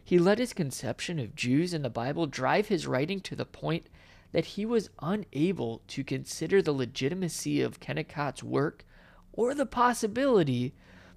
He 0.04 0.20
let 0.20 0.38
his 0.38 0.54
conception 0.54 1.18
of 1.18 1.36
Jews 1.36 1.74
and 1.74 1.84
the 1.84 1.90
Bible 1.90 2.28
drive 2.28 2.68
his 2.68 2.86
writing 2.86 3.22
to 3.22 3.36
the 3.36 3.44
point 3.44 3.88
that 4.34 4.46
he 4.46 4.68
was 4.68 4.92
unable 5.02 5.82
to 5.88 6.04
consider 6.04 6.62
the 6.62 6.72
legitimacy 6.72 7.60
of 7.60 7.80
Kennicott's 7.80 8.44
work 8.44 8.86
or 9.34 9.56
the 9.56 9.66
possibility 9.66 10.76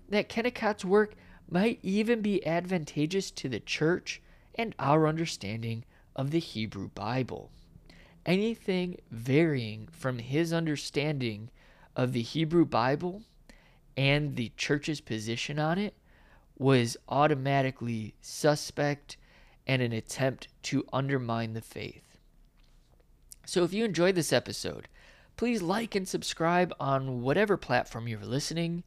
that 0.09 0.31
Kennicott's 0.31 0.87
work 0.87 1.15
might 1.51 1.79
even 1.83 2.21
be 2.21 2.47
advantageous 2.47 3.31
to 3.31 3.49
the 3.49 3.61
church 3.61 4.21
and 4.55 4.75
our 4.79 5.07
understanding 5.07 5.85
of 6.15 6.31
the 6.31 6.41
Hebrew 6.41 6.89
Bible. 6.89 7.51
Anything 8.27 8.99
varying 9.11 9.89
from 9.91 10.19
his 10.19 10.53
understanding 10.53 11.51
of 11.97 12.13
the 12.13 12.23
Hebrew 12.23 12.65
Bible 12.65 13.23
and 13.97 14.37
the 14.37 14.53
church's 14.57 15.01
position 15.01 15.59
on 15.59 15.79
it 15.79 15.95
was 16.59 16.97
automatically 17.09 18.15
suspect 18.21 19.17
and 19.67 19.81
an 19.81 19.93
attempt 19.93 20.49
to 20.65 20.85
undermine 20.93 21.53
the 21.53 21.61
faith. 21.61 22.19
So 23.47 23.65
if 23.65 23.73
you 23.73 23.85
enjoyed 23.85 24.15
this 24.15 24.33
episode, 24.33 24.89
please 25.37 25.63
like 25.63 25.95
and 25.95 26.07
subscribe 26.07 26.75
on 26.79 27.23
whatever 27.23 27.57
platform 27.57 28.09
you're 28.09 28.21
listening, 28.25 28.83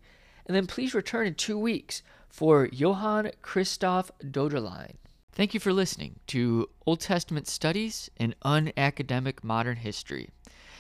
and 0.45 0.56
then 0.56 0.67
please 0.67 0.93
return 0.93 1.28
in 1.28 1.36
two 1.36 1.58
weeks 1.58 2.04
for 2.32 2.70
Johann 2.72 3.32
Christoph 3.41 4.10
Doderlein. 4.24 4.96
Thank 5.34 5.54
you 5.54 5.60
for 5.60 5.74
listening 5.74 6.20
to 6.28 6.70
Old 6.86 7.02
Testament 7.02 7.48
Studies 7.48 8.10
and 8.17 8.36
Unacademic 8.44 9.44
Modern 9.44 9.78
History. 9.78 10.30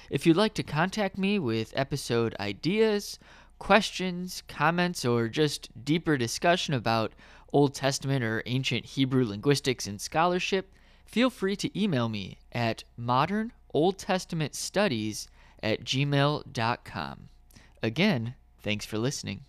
If 0.09 0.25
you'd 0.25 0.37
like 0.37 0.53
to 0.55 0.63
contact 0.63 1.17
me 1.17 1.39
with 1.39 1.73
episode 1.75 2.35
ideas, 2.39 3.19
questions, 3.59 4.43
comments, 4.47 5.05
or 5.05 5.27
just 5.27 5.69
deeper 5.85 6.17
discussion 6.17 6.73
about 6.73 7.13
Old 7.53 7.73
Testament 7.73 8.23
or 8.23 8.43
ancient 8.45 8.85
Hebrew 8.85 9.25
linguistics 9.25 9.87
and 9.87 10.01
scholarship, 10.01 10.73
feel 11.05 11.29
free 11.29 11.55
to 11.57 11.79
email 11.81 12.09
me 12.09 12.37
at 12.51 12.83
modern 12.97 13.53
Old 13.73 13.97
Testament 13.97 14.55
studies 14.55 15.27
at 15.61 15.83
gmail.com. 15.83 17.29
Again, 17.83 18.35
thanks 18.61 18.85
for 18.85 18.97
listening. 18.97 19.41